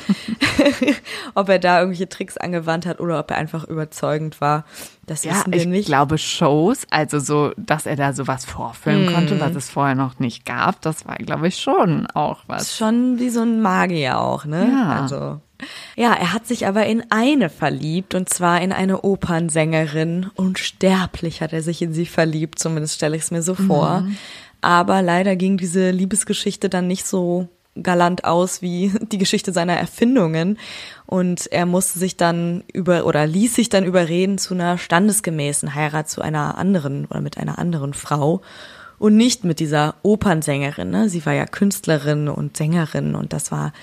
ob 1.35 1.49
er 1.49 1.59
da 1.59 1.79
irgendwelche 1.79 2.09
Tricks 2.09 2.37
angewandt 2.37 2.85
hat 2.85 2.99
oder 2.99 3.19
ob 3.19 3.31
er 3.31 3.37
einfach 3.37 3.65
überzeugend 3.65 4.41
war, 4.41 4.65
das 5.05 5.23
Ja, 5.23 5.33
wissen 5.35 5.53
wir 5.53 5.59
ich 5.61 5.67
nicht. 5.67 5.85
glaube 5.85 6.17
Shows, 6.17 6.87
also 6.89 7.19
so, 7.19 7.51
dass 7.57 7.85
er 7.85 7.95
da 7.95 8.13
sowas 8.13 8.45
vorführen 8.45 9.05
Mhm. 9.05 9.13
konnte, 9.13 9.39
was 9.39 9.55
es 9.55 9.69
vorher 9.69 9.95
noch 9.95 10.19
nicht 10.19 10.45
gab, 10.45 10.81
das 10.81 11.05
war, 11.05 11.15
glaube 11.17 11.47
ich, 11.47 11.57
schon 11.61 12.07
auch 12.07 12.39
was. 12.47 12.63
Ist 12.63 12.77
schon 12.77 13.19
wie 13.19 13.29
so 13.29 13.41
ein 13.41 13.61
Magier 13.61 14.19
auch, 14.19 14.45
ne? 14.45 14.67
Ja. 14.71 15.01
Also. 15.03 15.41
Ja, 15.95 16.13
er 16.13 16.33
hat 16.33 16.47
sich 16.47 16.67
aber 16.67 16.85
in 16.85 17.03
eine 17.09 17.49
verliebt 17.49 18.15
und 18.15 18.29
zwar 18.29 18.61
in 18.61 18.73
eine 18.73 19.01
Opernsängerin. 19.01 20.27
Unsterblich 20.35 21.41
hat 21.41 21.53
er 21.53 21.61
sich 21.61 21.81
in 21.81 21.93
sie 21.93 22.05
verliebt, 22.05 22.59
zumindest 22.59 22.95
stelle 22.95 23.15
ich 23.15 23.23
es 23.23 23.31
mir 23.31 23.41
so 23.41 23.55
vor. 23.55 24.05
Aber 24.61 25.01
leider 25.01 25.35
ging 25.35 25.57
diese 25.57 25.91
Liebesgeschichte 25.91 26.69
dann 26.69 26.87
nicht 26.87 27.05
so 27.05 27.47
galant 27.81 28.23
aus 28.25 28.61
wie 28.61 28.91
die 29.11 29.17
Geschichte 29.17 29.51
seiner 29.51 29.75
Erfindungen 29.75 30.57
und 31.05 31.51
er 31.51 31.65
musste 31.65 31.99
sich 31.99 32.17
dann 32.17 32.63
über 32.73 33.05
oder 33.05 33.27
ließ 33.27 33.55
sich 33.55 33.69
dann 33.69 33.83
überreden 33.83 34.37
zu 34.37 34.53
einer 34.53 34.77
standesgemäßen 34.77 35.75
Heirat 35.75 36.09
zu 36.09 36.21
einer 36.21 36.57
anderen 36.57 37.05
oder 37.05 37.21
mit 37.21 37.37
einer 37.37 37.59
anderen 37.59 37.93
Frau 37.93 38.41
und 38.97 39.17
nicht 39.17 39.43
mit 39.43 39.59
dieser 39.59 39.95
Opernsängerin. 40.03 40.89
Ne? 40.89 41.09
Sie 41.09 41.25
war 41.25 41.33
ja 41.33 41.45
Künstlerin 41.45 42.29
und 42.29 42.55
Sängerin 42.55 43.15
und 43.15 43.33
das 43.33 43.51
war 43.51 43.73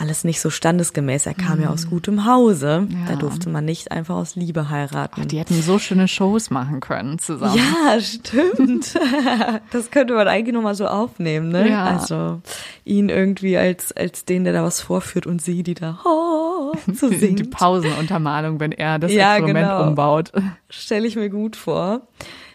alles 0.00 0.24
nicht 0.24 0.40
so 0.40 0.48
standesgemäß. 0.50 1.26
Er 1.26 1.34
kam 1.34 1.60
ja 1.60 1.68
aus 1.68 1.88
gutem 1.90 2.24
Hause. 2.26 2.88
Da 3.06 3.12
Ja. 3.12 3.16
durfte 3.18 3.48
man 3.50 3.64
nicht 3.64 3.92
einfach 3.92 4.16
aus 4.16 4.34
Liebe 4.34 4.70
heiraten. 4.70 5.28
Die 5.28 5.38
hätten 5.38 5.60
so 5.60 5.78
schöne 5.78 6.08
Shows 6.08 6.50
machen 6.50 6.80
können 6.80 7.18
zusammen. 7.18 7.56
Ja, 7.56 8.00
stimmt. 8.00 8.98
Das 9.72 9.90
könnte 9.90 10.14
man 10.14 10.26
eigentlich 10.28 10.54
nochmal 10.54 10.74
so 10.74 10.86
aufnehmen, 10.86 11.50
ne? 11.50 11.68
Ja. 11.68 11.84
Also 11.84 12.40
ihn 12.84 13.08
irgendwie 13.08 13.56
als, 13.56 13.92
als 13.92 14.24
den, 14.24 14.44
der 14.44 14.52
da 14.52 14.62
was 14.64 14.80
vorführt 14.80 15.26
und 15.26 15.42
sie, 15.42 15.62
die 15.62 15.74
da, 15.74 15.98
oh, 16.04 16.72
so 16.92 17.08
singt. 17.08 17.38
Die 17.38 17.44
Pausenuntermalung, 17.44 18.58
wenn 18.60 18.72
er 18.72 18.98
das 18.98 19.12
Ja, 19.12 19.36
Experiment 19.36 19.68
genau. 19.68 19.86
umbaut. 19.88 20.32
Stelle 20.68 21.06
ich 21.06 21.16
mir 21.16 21.28
gut 21.30 21.56
vor. 21.56 22.02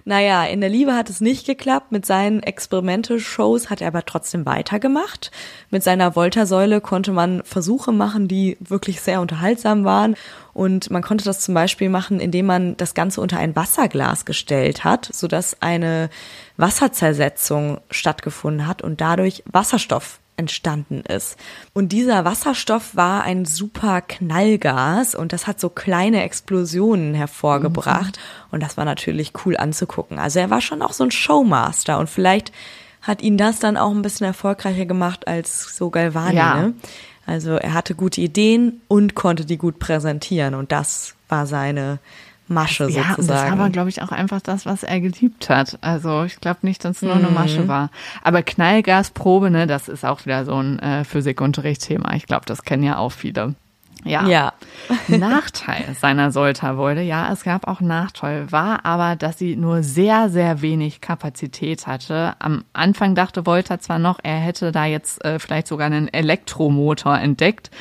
Naja, 0.07 0.45
in 0.45 0.61
der 0.61 0.69
Liebe 0.69 0.93
hat 0.93 1.09
es 1.09 1.19
nicht 1.19 1.47
geklappt. 1.47 1.91
Mit 1.91 2.05
seinen 2.05 2.43
Experimente-Shows 2.43 3.71
hat 3.71 3.81
er 3.81 3.87
aber 3.87 4.05
trotzdem 4.05 4.45
weitergemacht. 4.45 5.31
Mit 5.71 5.81
seiner 5.81 6.15
Volta-Säule 6.15 6.79
konnte 6.79 7.11
man 7.11 7.43
Versuche 7.43 7.91
machen, 7.91 8.27
die 8.27 8.55
wirklich 8.59 9.01
sehr 9.01 9.19
unterhaltsam 9.19 9.83
waren. 9.83 10.15
Und 10.53 10.91
man 10.91 11.01
konnte 11.01 11.25
das 11.25 11.39
zum 11.39 11.55
Beispiel 11.55 11.89
machen, 11.89 12.19
indem 12.19 12.45
man 12.45 12.77
das 12.77 12.93
Ganze 12.93 13.19
unter 13.19 13.39
ein 13.39 13.55
Wasserglas 13.55 14.25
gestellt 14.25 14.83
hat, 14.83 15.09
sodass 15.11 15.59
eine 15.63 16.11
Wasserzersetzung 16.55 17.79
stattgefunden 17.89 18.67
hat 18.67 18.83
und 18.83 19.01
dadurch 19.01 19.43
Wasserstoff 19.51 20.19
entstanden 20.37 21.01
ist. 21.01 21.37
Und 21.73 21.89
dieser 21.89 22.25
Wasserstoff 22.25 22.95
war 22.95 23.23
ein 23.23 23.45
super 23.45 24.01
Knallgas 24.01 25.15
und 25.15 25.33
das 25.33 25.47
hat 25.47 25.59
so 25.59 25.69
kleine 25.69 26.23
Explosionen 26.23 27.13
hervorgebracht 27.13 28.19
und 28.51 28.61
das 28.61 28.77
war 28.77 28.85
natürlich 28.85 29.33
cool 29.45 29.55
anzugucken. 29.57 30.19
Also 30.19 30.39
er 30.39 30.49
war 30.49 30.61
schon 30.61 30.81
auch 30.81 30.93
so 30.93 31.03
ein 31.03 31.11
Showmaster 31.11 31.99
und 31.99 32.09
vielleicht 32.09 32.51
hat 33.01 33.21
ihn 33.21 33.37
das 33.37 33.59
dann 33.59 33.77
auch 33.77 33.91
ein 33.91 34.01
bisschen 34.01 34.25
erfolgreicher 34.25 34.85
gemacht 34.85 35.27
als 35.27 35.75
so 35.75 35.89
Galvani. 35.89 36.37
Ja. 36.37 36.55
Ne? 36.55 36.73
Also 37.25 37.51
er 37.51 37.73
hatte 37.73 37.95
gute 37.95 38.21
Ideen 38.21 38.81
und 38.87 39.15
konnte 39.15 39.45
die 39.45 39.57
gut 39.57 39.79
präsentieren 39.79 40.53
und 40.53 40.71
das 40.71 41.15
war 41.27 41.47
seine 41.47 41.99
Masche 42.47 42.87
Ja, 42.89 43.01
und 43.01 43.07
das 43.09 43.15
sozusagen. 43.27 43.57
war, 43.59 43.69
glaube 43.69 43.89
ich, 43.89 44.01
auch 44.01 44.11
einfach 44.11 44.41
das, 44.41 44.65
was 44.65 44.83
er 44.83 44.99
geliebt 45.01 45.49
hat. 45.49 45.77
Also 45.81 46.23
ich 46.25 46.39
glaube 46.39 46.59
nicht, 46.61 46.85
dass 46.85 46.97
es 46.97 47.01
nur 47.01 47.15
eine 47.15 47.27
Mhm. 47.29 47.33
Masche 47.33 47.67
war. 47.67 47.89
Aber 48.23 48.43
Knallgasprobe, 48.43 49.49
ne, 49.49 49.65
das 49.67 49.87
ist 49.87 50.05
auch 50.05 50.25
wieder 50.25 50.45
so 50.45 50.55
ein 50.61 50.79
äh, 50.79 51.03
Physikunterrichtsthema. 51.05 52.13
Ich 52.15 52.27
glaube, 52.27 52.45
das 52.45 52.63
kennen 52.63 52.83
ja 52.83 52.97
auch 52.97 53.11
viele. 53.11 53.55
Ja. 54.03 54.27
ja. 54.27 54.53
Nachteil 55.07 55.95
seiner 55.99 56.31
Solta-Wolle, 56.31 57.01
ja, 57.01 57.31
es 57.33 57.43
gab 57.43 57.67
auch 57.67 57.81
Nachteil, 57.81 58.51
war 58.51 58.85
aber, 58.85 59.15
dass 59.15 59.39
sie 59.39 59.55
nur 59.55 59.81
sehr, 59.81 60.29
sehr 60.29 60.61
wenig 60.61 61.01
Kapazität 61.01 61.87
hatte. 61.87 62.35
Am 62.37 62.63
Anfang 62.73 63.15
dachte 63.15 63.47
Volta 63.47 63.79
zwar 63.79 63.97
noch, 63.97 64.19
er 64.21 64.37
hätte 64.37 64.71
da 64.71 64.85
jetzt 64.85 65.25
äh, 65.25 65.39
vielleicht 65.39 65.65
sogar 65.67 65.87
einen 65.87 66.13
Elektromotor 66.13 67.17
entdeckt. 67.17 67.71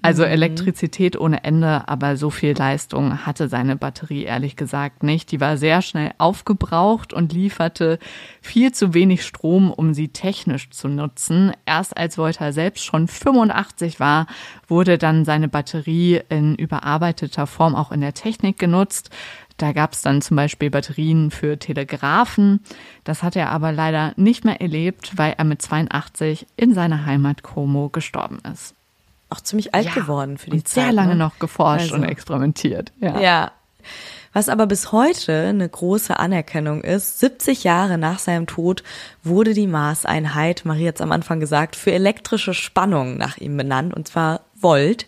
Also 0.00 0.22
Elektrizität 0.22 1.18
ohne 1.18 1.42
Ende, 1.42 1.88
aber 1.88 2.16
so 2.16 2.30
viel 2.30 2.52
Leistung 2.56 3.26
hatte 3.26 3.48
seine 3.48 3.74
Batterie 3.74 4.22
ehrlich 4.22 4.54
gesagt 4.54 5.02
nicht. 5.02 5.32
Die 5.32 5.40
war 5.40 5.56
sehr 5.56 5.82
schnell 5.82 6.12
aufgebraucht 6.18 7.12
und 7.12 7.32
lieferte 7.32 7.98
viel 8.40 8.70
zu 8.72 8.94
wenig 8.94 9.24
Strom, 9.24 9.72
um 9.72 9.94
sie 9.94 10.08
technisch 10.08 10.70
zu 10.70 10.86
nutzen. 10.86 11.52
Erst 11.66 11.96
als 11.96 12.16
Volta 12.16 12.52
selbst 12.52 12.84
schon 12.84 13.08
85 13.08 13.98
war, 13.98 14.28
wurde 14.68 14.98
dann 14.98 15.24
seine 15.24 15.48
Batterie 15.48 16.20
in 16.28 16.54
überarbeiteter 16.54 17.48
Form 17.48 17.74
auch 17.74 17.90
in 17.90 18.00
der 18.00 18.14
Technik 18.14 18.58
genutzt. 18.58 19.10
Da 19.56 19.72
gab 19.72 19.94
es 19.94 20.02
dann 20.02 20.22
zum 20.22 20.36
Beispiel 20.36 20.70
Batterien 20.70 21.32
für 21.32 21.58
Telegraphen. 21.58 22.60
Das 23.02 23.24
hat 23.24 23.34
er 23.34 23.50
aber 23.50 23.72
leider 23.72 24.12
nicht 24.14 24.44
mehr 24.44 24.60
erlebt, 24.60 25.18
weil 25.18 25.34
er 25.36 25.44
mit 25.44 25.60
82 25.60 26.46
in 26.56 26.72
seiner 26.72 27.04
Heimat 27.04 27.42
Como 27.42 27.88
gestorben 27.88 28.38
ist. 28.52 28.77
Auch 29.30 29.40
ziemlich 29.40 29.74
alt 29.74 29.86
Ja, 29.86 29.92
geworden 29.94 30.38
für 30.38 30.50
die 30.50 30.64
Zeit. 30.64 30.84
sehr 30.84 30.92
lange 30.92 31.10
ne? 31.10 31.16
noch 31.16 31.38
geforscht 31.38 31.92
Also. 31.92 31.96
und 31.96 32.04
experimentiert. 32.04 32.92
Ja. 33.00 33.20
Ja. 33.20 33.52
Was 34.32 34.48
aber 34.48 34.66
bis 34.66 34.92
heute 34.92 35.46
eine 35.48 35.68
große 35.68 36.18
Anerkennung 36.18 36.82
ist, 36.82 37.18
70 37.20 37.64
Jahre 37.64 37.98
nach 37.98 38.18
seinem 38.18 38.46
Tod 38.46 38.82
wurde 39.24 39.54
die 39.54 39.66
Maßeinheit, 39.66 40.64
Marie 40.64 40.88
hat 40.88 40.96
es 40.96 41.00
am 41.00 41.12
Anfang 41.12 41.40
gesagt, 41.40 41.76
für 41.76 41.92
elektrische 41.92 42.54
Spannung 42.54 43.16
nach 43.16 43.38
ihm 43.38 43.56
benannt, 43.56 43.94
und 43.94 44.06
zwar 44.06 44.40
Volt. 44.54 45.06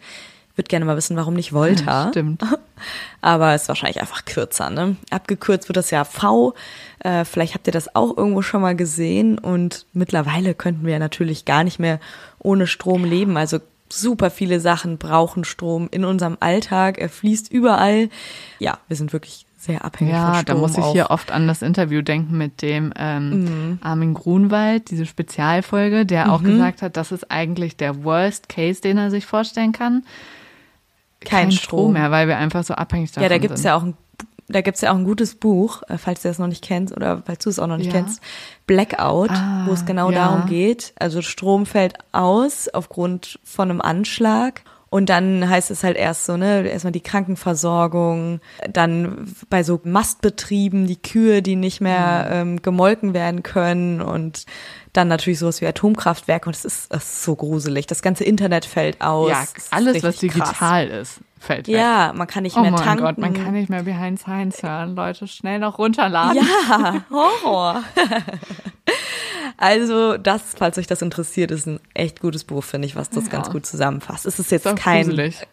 Ich 0.52 0.58
würde 0.58 0.68
gerne 0.68 0.84
mal 0.84 0.96
wissen, 0.96 1.16
warum 1.16 1.34
nicht 1.34 1.52
Volta. 1.52 2.08
Stimmt. 2.10 2.42
Aber 3.20 3.54
ist 3.54 3.68
wahrscheinlich 3.68 4.00
einfach 4.00 4.24
kürzer, 4.24 4.68
ne? 4.70 4.96
Abgekürzt 5.10 5.68
wird 5.68 5.76
das 5.76 5.90
ja 5.90 6.04
V. 6.04 6.54
Äh, 6.98 7.24
vielleicht 7.24 7.54
habt 7.54 7.66
ihr 7.66 7.72
das 7.72 7.94
auch 7.94 8.16
irgendwo 8.16 8.42
schon 8.42 8.60
mal 8.60 8.74
gesehen. 8.76 9.38
Und 9.38 9.86
mittlerweile 9.92 10.54
könnten 10.54 10.84
wir 10.84 10.94
ja 10.94 10.98
natürlich 10.98 11.44
gar 11.44 11.62
nicht 11.64 11.78
mehr 11.78 12.00
ohne 12.38 12.66
Strom 12.66 13.04
leben. 13.04 13.36
Also 13.36 13.60
super 13.92 14.30
viele 14.30 14.60
Sachen 14.60 14.98
brauchen 14.98 15.44
Strom 15.44 15.88
in 15.90 16.04
unserem 16.04 16.36
Alltag. 16.40 16.98
Er 16.98 17.08
fließt 17.08 17.50
überall. 17.52 18.08
Ja, 18.58 18.78
wir 18.88 18.96
sind 18.96 19.12
wirklich 19.12 19.46
sehr 19.58 19.84
abhängig 19.84 20.14
von 20.14 20.22
Ja, 20.22 20.34
Strom. 20.36 20.44
da 20.46 20.54
muss 20.54 20.72
ich 20.78 20.84
auch. 20.84 20.92
hier 20.92 21.10
oft 21.10 21.30
an 21.30 21.46
das 21.46 21.60
Interview 21.62 22.00
denken 22.00 22.38
mit 22.38 22.62
dem 22.62 22.92
ähm, 22.96 23.78
Armin 23.82 24.14
Grunwald, 24.14 24.90
diese 24.90 25.04
Spezialfolge, 25.06 26.06
der 26.06 26.32
auch 26.32 26.42
gesagt 26.42 26.80
hat, 26.82 26.96
das 26.96 27.12
ist 27.12 27.30
eigentlich 27.30 27.76
der 27.76 28.02
Worst 28.04 28.48
Case, 28.48 28.80
den 28.80 28.96
er 28.96 29.10
sich 29.10 29.26
vorstellen 29.26 29.72
kann. 29.72 30.04
Kein 31.22 31.52
Strom 31.52 31.62
Strom. 31.80 31.92
mehr, 31.92 32.10
weil 32.10 32.28
wir 32.28 32.38
einfach 32.38 32.64
so 32.64 32.72
abhängig 32.74 33.10
davon 33.10 33.24
Ja, 33.24 33.28
da 33.28 33.36
gibt's 33.38 33.60
sind. 33.60 33.68
ja 33.68 33.76
auch 33.76 33.82
ein 33.82 33.94
da 34.50 34.60
gibt's 34.60 34.80
ja 34.80 34.92
auch 34.92 34.96
ein 34.96 35.04
gutes 35.04 35.34
Buch, 35.34 35.82
äh, 35.88 35.96
falls 35.98 36.22
du 36.22 36.28
das 36.28 36.38
noch 36.38 36.46
nicht 36.48 36.62
kennst 36.62 36.94
oder 36.96 37.22
falls 37.24 37.44
du 37.44 37.50
es 37.50 37.58
auch 37.58 37.66
noch 37.66 37.76
nicht 37.76 37.86
Ja. 37.86 37.92
kennst, 37.92 38.20
Blackout, 38.66 39.30
Ah, 39.30 39.62
wo 39.66 39.72
es 39.72 39.84
genau 39.86 40.10
ja. 40.10 40.18
darum 40.26 40.46
geht. 40.46 40.92
Also 40.98 41.22
Strom 41.22 41.66
fällt 41.66 41.94
aus 42.12 42.68
aufgrund 42.68 43.38
von 43.44 43.70
einem 43.70 43.80
Anschlag. 43.80 44.62
Und 44.92 45.08
dann 45.08 45.48
heißt 45.48 45.70
es 45.70 45.84
halt 45.84 45.96
erst 45.96 46.26
so, 46.26 46.36
ne, 46.36 46.66
erstmal 46.66 46.90
die 46.90 47.00
Krankenversorgung, 47.00 48.40
dann 48.72 49.32
bei 49.48 49.62
so 49.62 49.80
Mastbetrieben 49.84 50.86
die 50.86 51.00
Kühe, 51.00 51.42
die 51.42 51.56
nicht 51.56 51.80
mehr 51.80 52.28
ähm, 52.30 52.60
gemolken 52.62 53.14
werden 53.14 53.42
können 53.42 54.00
und 54.00 54.46
dann 54.92 55.06
natürlich 55.08 55.38
sowas 55.38 55.60
wie 55.60 55.66
Atomkraftwerke 55.66 56.48
und 56.48 56.56
es 56.56 56.64
ist, 56.64 56.92
ist 56.92 57.22
so 57.22 57.36
gruselig. 57.36 57.86
Das 57.86 58.02
ganze 58.02 58.24
Internet 58.24 58.64
fällt 58.64 59.00
aus. 59.00 59.30
ja, 59.30 59.44
alles, 59.70 60.02
was 60.02 60.14
richtig 60.14 60.32
krass. 60.32 60.48
digital 60.48 60.88
ist, 60.88 61.20
fällt 61.40 61.66
weg. 61.66 61.74
Ja, 61.74 62.12
man 62.14 62.26
kann 62.28 62.44
nicht 62.44 62.56
Oh 62.56 62.60
mehr 62.60 62.70
mein 62.70 62.82
tanken. 62.82 63.02
Gott, 63.04 63.18
man 63.18 63.34
kann 63.34 63.52
nicht 63.54 63.68
mehr 63.70 63.82
Behind 63.82 64.18
Science 64.20 64.62
hören. 64.62 64.94
Leute, 64.94 65.26
schnell 65.26 65.58
noch 65.58 65.78
runterladen. 65.78 66.36
Ja, 66.68 67.02
Horror. 67.10 67.82
Also 69.56 70.16
das, 70.16 70.42
falls 70.56 70.78
euch 70.78 70.86
das 70.86 71.02
interessiert, 71.02 71.50
ist 71.50 71.66
ein 71.66 71.80
echt 71.94 72.20
gutes 72.20 72.44
Buch, 72.44 72.64
finde 72.64 72.86
ich, 72.86 72.96
was 72.96 73.10
das 73.10 73.24
Ja. 73.24 73.30
ganz 73.30 73.50
gut 73.50 73.66
zusammenfasst. 73.66 74.26
Es 74.26 74.38
ist 74.38 74.50
jetzt 74.50 74.66
Ist 74.66 74.76
kein, 74.76 75.04
gruselig. 75.04 75.46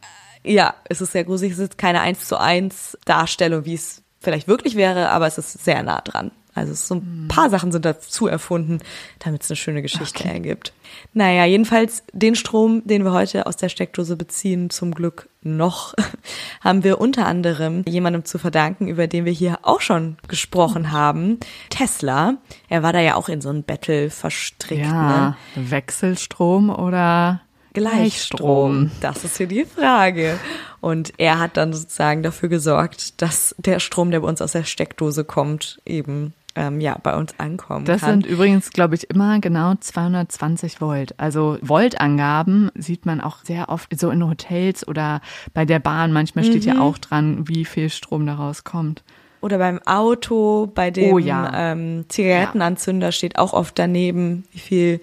ja, 0.43 0.73
es 0.85 1.01
ist 1.01 1.11
sehr 1.11 1.23
gruselig, 1.25 1.53
es 1.53 1.59
ist 1.59 1.77
keine 1.77 2.01
eins 2.01 2.25
zu 2.27 2.37
eins 2.39 2.97
Darstellung, 3.05 3.65
wie 3.65 3.73
es 3.73 4.03
vielleicht 4.19 4.47
wirklich 4.47 4.75
wäre, 4.75 5.09
aber 5.09 5.27
es 5.27 5.37
ist 5.37 5.63
sehr 5.63 5.83
nah 5.83 6.01
dran. 6.01 6.31
Also 6.57 6.73
so 6.73 6.95
ein 6.95 7.01
Hm. 7.01 7.27
paar 7.27 7.49
Sachen 7.49 7.71
sind 7.71 7.85
dazu 7.85 8.27
erfunden, 8.27 8.79
damit 9.19 9.43
es 9.43 9.49
eine 9.49 9.55
schöne 9.55 9.81
Geschichte 9.81 10.25
ergibt. 10.25 10.73
Naja, 11.13 11.45
jedenfalls 11.45 12.03
den 12.13 12.35
Strom, 12.35 12.81
den 12.85 13.03
wir 13.03 13.11
heute 13.11 13.45
aus 13.45 13.57
der 13.57 13.69
Steckdose 13.69 14.15
beziehen, 14.15 14.69
zum 14.69 14.93
Glück 14.93 15.29
noch, 15.41 15.93
haben 16.63 16.83
wir 16.83 16.99
unter 16.99 17.25
anderem 17.25 17.83
jemandem 17.87 18.25
zu 18.25 18.37
verdanken, 18.39 18.87
über 18.87 19.07
den 19.07 19.25
wir 19.25 19.31
hier 19.33 19.59
auch 19.61 19.81
schon 19.81 20.17
gesprochen 20.27 20.91
haben, 20.91 21.39
Tesla. 21.69 22.37
Er 22.69 22.83
war 22.83 22.93
da 22.93 22.99
ja 22.99 23.15
auch 23.15 23.29
in 23.29 23.41
so 23.41 23.49
ein 23.49 23.63
Battle 23.63 24.09
verstrickt. 24.09 24.81
Ne? 24.81 24.87
Ja, 24.87 25.37
Wechselstrom 25.55 26.69
oder 26.69 27.41
Gleichstrom? 27.73 28.91
Das 29.01 29.23
ist 29.23 29.37
hier 29.37 29.47
die 29.47 29.65
Frage. 29.65 30.39
Und 30.81 31.13
er 31.17 31.39
hat 31.39 31.57
dann 31.57 31.73
sozusagen 31.73 32.23
dafür 32.23 32.49
gesorgt, 32.49 33.21
dass 33.21 33.55
der 33.59 33.79
Strom, 33.79 34.09
der 34.11 34.21
bei 34.21 34.27
uns 34.27 34.41
aus 34.41 34.53
der 34.53 34.63
Steckdose 34.63 35.23
kommt, 35.23 35.79
eben 35.85 36.33
ähm, 36.57 36.81
ja 36.81 36.97
bei 37.01 37.15
uns 37.15 37.33
ankommen 37.37 37.85
Das 37.85 38.01
kann. 38.01 38.21
sind 38.21 38.25
übrigens, 38.25 38.71
glaube 38.71 38.95
ich, 38.95 39.09
immer 39.09 39.39
genau 39.39 39.75
220 39.79 40.81
Volt. 40.81 41.13
Also 41.19 41.57
Voltangaben 41.61 42.69
sieht 42.75 43.05
man 43.05 43.21
auch 43.21 43.37
sehr 43.43 43.69
oft 43.69 43.97
so 43.99 44.09
in 44.09 44.25
Hotels 44.27 44.87
oder 44.87 45.21
bei 45.53 45.65
der 45.65 45.79
Bahn. 45.79 46.11
Manchmal 46.11 46.43
steht 46.43 46.65
Mhm. 46.65 46.73
ja 46.73 46.79
auch 46.81 46.97
dran, 46.97 47.47
wie 47.47 47.63
viel 47.65 47.89
Strom 47.89 48.25
daraus 48.25 48.63
kommt. 48.63 49.03
Oder 49.39 49.59
beim 49.59 49.79
Auto, 49.85 50.67
bei 50.73 50.89
dem 50.89 51.13
Oh 51.13 51.17
ja. 51.19 51.51
ähm, 51.53 52.05
Zigarettenanzünder 52.09 53.11
steht 53.11 53.37
auch 53.37 53.53
oft 53.53 53.77
daneben, 53.77 54.45
wie 54.51 54.59
viel 54.59 55.01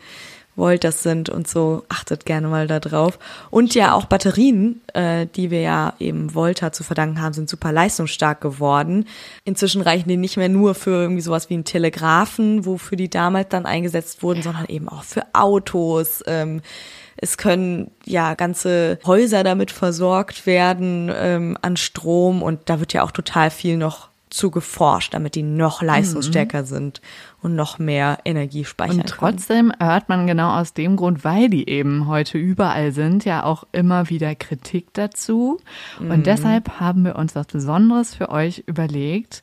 Volt 0.56 0.84
das 0.84 1.02
sind 1.02 1.28
und 1.28 1.48
so. 1.48 1.84
Achtet 1.88 2.24
gerne 2.26 2.48
mal 2.48 2.66
da 2.66 2.80
drauf. 2.80 3.18
Und 3.50 3.74
ja, 3.74 3.92
auch 3.92 4.06
Batterien, 4.06 4.80
äh, 4.92 5.26
die 5.34 5.50
wir 5.50 5.60
ja 5.60 5.94
eben 5.98 6.34
Volta 6.34 6.72
zu 6.72 6.84
verdanken 6.84 7.20
haben, 7.20 7.32
sind 7.32 7.48
super 7.48 7.72
leistungsstark 7.72 8.40
geworden. 8.40 9.06
Inzwischen 9.44 9.82
reichen 9.82 10.08
die 10.08 10.16
nicht 10.16 10.36
mehr 10.36 10.48
nur 10.48 10.74
für 10.74 10.90
irgendwie 10.90 11.22
sowas 11.22 11.50
wie 11.50 11.54
einen 11.54 11.64
Telegraphen, 11.64 12.66
wofür 12.66 12.96
die 12.96 13.10
damals 13.10 13.48
dann 13.48 13.66
eingesetzt 13.66 14.22
wurden, 14.22 14.42
sondern 14.42 14.66
eben 14.66 14.88
auch 14.88 15.02
für 15.02 15.24
Autos. 15.32 16.22
Ähm, 16.26 16.60
es 17.16 17.36
können 17.38 17.90
ja 18.04 18.34
ganze 18.34 18.98
Häuser 19.06 19.44
damit 19.44 19.70
versorgt 19.70 20.46
werden 20.46 21.10
ähm, 21.14 21.56
an 21.62 21.76
Strom 21.76 22.42
und 22.42 22.60
da 22.66 22.80
wird 22.80 22.92
ja 22.92 23.02
auch 23.02 23.12
total 23.12 23.50
viel 23.50 23.76
noch 23.76 24.08
zu 24.34 24.50
geforscht, 24.50 25.14
damit 25.14 25.36
die 25.36 25.42
noch 25.42 25.80
leistungsstärker 25.80 26.64
sind 26.64 27.00
und 27.40 27.54
noch 27.54 27.78
mehr 27.78 28.18
Energie 28.24 28.64
speichern 28.64 29.00
Und 29.00 29.08
trotzdem 29.08 29.72
hört 29.78 30.08
man 30.08 30.26
genau 30.26 30.58
aus 30.58 30.72
dem 30.72 30.96
Grund, 30.96 31.24
weil 31.24 31.48
die 31.48 31.68
eben 31.68 32.08
heute 32.08 32.38
überall 32.38 32.90
sind, 32.90 33.24
ja 33.24 33.44
auch 33.44 33.64
immer 33.70 34.10
wieder 34.10 34.34
Kritik 34.34 34.88
dazu. 34.92 35.58
Mhm. 36.00 36.10
Und 36.10 36.26
deshalb 36.26 36.80
haben 36.80 37.04
wir 37.04 37.16
uns 37.16 37.36
was 37.36 37.46
Besonderes 37.46 38.14
für 38.14 38.28
euch 38.28 38.64
überlegt. 38.66 39.42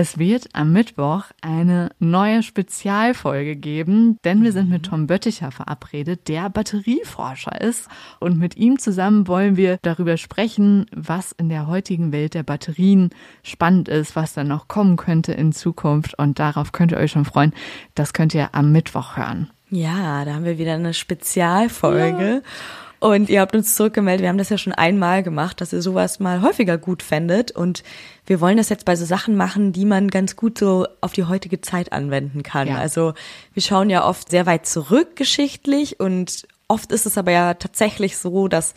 Es 0.00 0.16
wird 0.16 0.50
am 0.52 0.72
Mittwoch 0.72 1.24
eine 1.40 1.90
neue 1.98 2.44
Spezialfolge 2.44 3.56
geben, 3.56 4.16
denn 4.22 4.44
wir 4.44 4.52
sind 4.52 4.70
mit 4.70 4.84
Tom 4.84 5.08
Bötticher 5.08 5.50
verabredet, 5.50 6.28
der 6.28 6.50
Batterieforscher 6.50 7.60
ist. 7.60 7.88
Und 8.20 8.38
mit 8.38 8.56
ihm 8.56 8.78
zusammen 8.78 9.26
wollen 9.26 9.56
wir 9.56 9.78
darüber 9.82 10.16
sprechen, 10.16 10.86
was 10.94 11.32
in 11.32 11.48
der 11.48 11.66
heutigen 11.66 12.12
Welt 12.12 12.34
der 12.34 12.44
Batterien 12.44 13.10
spannend 13.42 13.88
ist, 13.88 14.14
was 14.14 14.34
dann 14.34 14.46
noch 14.46 14.68
kommen 14.68 14.96
könnte 14.96 15.32
in 15.32 15.50
Zukunft. 15.50 16.16
Und 16.16 16.38
darauf 16.38 16.70
könnt 16.70 16.92
ihr 16.92 16.98
euch 16.98 17.10
schon 17.10 17.24
freuen. 17.24 17.52
Das 17.96 18.12
könnt 18.12 18.34
ihr 18.34 18.50
am 18.54 18.70
Mittwoch 18.70 19.16
hören. 19.16 19.50
Ja, 19.68 20.24
da 20.24 20.34
haben 20.34 20.44
wir 20.44 20.58
wieder 20.58 20.74
eine 20.74 20.94
Spezialfolge. 20.94 22.34
Ja. 22.34 22.87
Und 23.00 23.28
ihr 23.28 23.40
habt 23.40 23.54
uns 23.54 23.74
zurückgemeldet, 23.76 24.22
wir 24.22 24.28
haben 24.28 24.38
das 24.38 24.48
ja 24.48 24.58
schon 24.58 24.72
einmal 24.72 25.22
gemacht, 25.22 25.60
dass 25.60 25.72
ihr 25.72 25.82
sowas 25.82 26.18
mal 26.18 26.42
häufiger 26.42 26.78
gut 26.78 27.02
fändet. 27.02 27.52
Und 27.52 27.84
wir 28.26 28.40
wollen 28.40 28.56
das 28.56 28.68
jetzt 28.68 28.84
bei 28.84 28.96
so 28.96 29.04
Sachen 29.04 29.36
machen, 29.36 29.72
die 29.72 29.84
man 29.84 30.08
ganz 30.08 30.34
gut 30.34 30.58
so 30.58 30.86
auf 31.00 31.12
die 31.12 31.24
heutige 31.24 31.60
Zeit 31.60 31.92
anwenden 31.92 32.42
kann. 32.42 32.68
Ja. 32.68 32.78
Also 32.78 33.14
wir 33.54 33.62
schauen 33.62 33.88
ja 33.88 34.04
oft 34.04 34.30
sehr 34.30 34.46
weit 34.46 34.66
zurück 34.66 35.14
geschichtlich 35.14 36.00
und 36.00 36.48
oft 36.66 36.90
ist 36.90 37.06
es 37.06 37.16
aber 37.16 37.30
ja 37.30 37.54
tatsächlich 37.54 38.16
so, 38.16 38.48
dass 38.48 38.74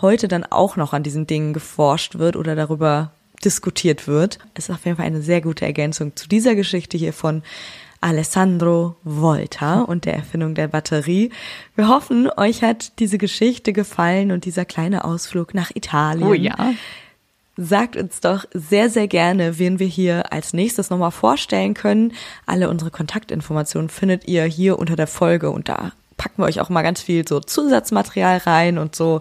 heute 0.00 0.28
dann 0.28 0.44
auch 0.44 0.76
noch 0.76 0.92
an 0.92 1.02
diesen 1.02 1.26
Dingen 1.26 1.52
geforscht 1.52 2.18
wird 2.18 2.36
oder 2.36 2.56
darüber 2.56 3.12
diskutiert 3.44 4.06
wird. 4.06 4.38
Es 4.54 4.68
ist 4.68 4.74
auf 4.74 4.84
jeden 4.84 4.96
Fall 4.96 5.06
eine 5.06 5.22
sehr 5.22 5.40
gute 5.40 5.64
Ergänzung 5.64 6.16
zu 6.16 6.28
dieser 6.28 6.54
Geschichte 6.54 6.98
hier 6.98 7.12
von 7.12 7.42
Alessandro 8.00 8.96
Volta 9.04 9.82
und 9.82 10.04
der 10.04 10.14
Erfindung 10.14 10.54
der 10.54 10.68
Batterie. 10.68 11.30
Wir 11.76 11.88
hoffen, 11.88 12.30
euch 12.36 12.62
hat 12.62 12.98
diese 12.98 13.18
Geschichte 13.18 13.72
gefallen 13.72 14.32
und 14.32 14.44
dieser 14.44 14.64
kleine 14.64 15.04
Ausflug 15.04 15.54
nach 15.54 15.70
Italien. 15.74 16.28
Oh 16.28 16.34
ja. 16.34 16.72
Sagt 17.56 17.96
uns 17.96 18.20
doch 18.20 18.46
sehr, 18.54 18.88
sehr 18.88 19.06
gerne, 19.06 19.58
wen 19.58 19.78
wir 19.78 19.86
hier 19.86 20.32
als 20.32 20.54
nächstes 20.54 20.88
nochmal 20.88 21.10
vorstellen 21.10 21.74
können. 21.74 22.14
Alle 22.46 22.70
unsere 22.70 22.90
Kontaktinformationen 22.90 23.90
findet 23.90 24.26
ihr 24.26 24.44
hier 24.44 24.78
unter 24.78 24.96
der 24.96 25.06
Folge 25.06 25.50
und 25.50 25.68
da 25.68 25.92
packen 26.16 26.42
wir 26.42 26.46
euch 26.46 26.60
auch 26.60 26.70
mal 26.70 26.82
ganz 26.82 27.02
viel 27.02 27.28
so 27.28 27.40
Zusatzmaterial 27.40 28.38
rein 28.38 28.78
und 28.78 28.96
so. 28.96 29.20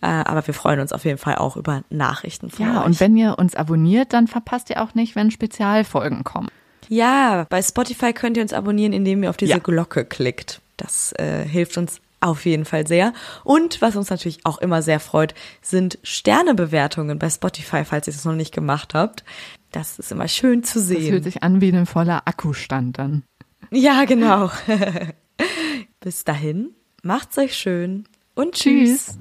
Äh, 0.00 0.06
aber 0.06 0.46
wir 0.46 0.54
freuen 0.54 0.80
uns 0.80 0.92
auf 0.92 1.04
jeden 1.04 1.18
Fall 1.18 1.36
auch 1.36 1.56
über 1.56 1.82
Nachrichten 1.90 2.50
von 2.50 2.66
ja, 2.66 2.72
euch. 2.72 2.76
Ja, 2.76 2.84
und 2.84 3.00
wenn 3.00 3.16
ihr 3.16 3.38
uns 3.38 3.56
abonniert, 3.56 4.12
dann 4.12 4.28
verpasst 4.28 4.70
ihr 4.70 4.82
auch 4.82 4.94
nicht, 4.94 5.16
wenn 5.16 5.30
Spezialfolgen 5.30 6.22
kommen. 6.22 6.48
Ja, 6.88 7.46
bei 7.48 7.62
Spotify 7.62 8.12
könnt 8.12 8.36
ihr 8.36 8.42
uns 8.42 8.52
abonnieren, 8.52 8.92
indem 8.92 9.22
ihr 9.22 9.30
auf 9.30 9.36
diese 9.36 9.52
ja. 9.52 9.58
Glocke 9.58 10.04
klickt. 10.04 10.60
Das 10.76 11.12
äh, 11.18 11.44
hilft 11.44 11.76
uns 11.78 12.00
auf 12.20 12.44
jeden 12.44 12.64
Fall 12.64 12.86
sehr. 12.86 13.12
Und 13.44 13.82
was 13.82 13.96
uns 13.96 14.10
natürlich 14.10 14.40
auch 14.44 14.58
immer 14.58 14.82
sehr 14.82 15.00
freut, 15.00 15.34
sind 15.60 15.98
Sternebewertungen 16.02 17.18
bei 17.18 17.28
Spotify, 17.28 17.84
falls 17.84 18.06
ihr 18.06 18.14
es 18.14 18.24
noch 18.24 18.34
nicht 18.34 18.54
gemacht 18.54 18.94
habt. 18.94 19.24
Das 19.72 19.98
ist 19.98 20.12
immer 20.12 20.28
schön 20.28 20.62
zu 20.62 20.80
sehen. 20.80 21.00
Das 21.00 21.08
fühlt 21.08 21.24
sich 21.24 21.42
an 21.42 21.60
wie 21.60 21.72
ein 21.72 21.86
voller 21.86 22.26
Akkustand 22.26 22.98
dann. 22.98 23.24
Ja, 23.70 24.04
genau. 24.04 24.50
Bis 26.00 26.24
dahin, 26.24 26.70
macht's 27.02 27.38
euch 27.38 27.54
schön 27.54 28.04
und 28.34 28.54
tschüss. 28.54 29.06
tschüss. 29.06 29.18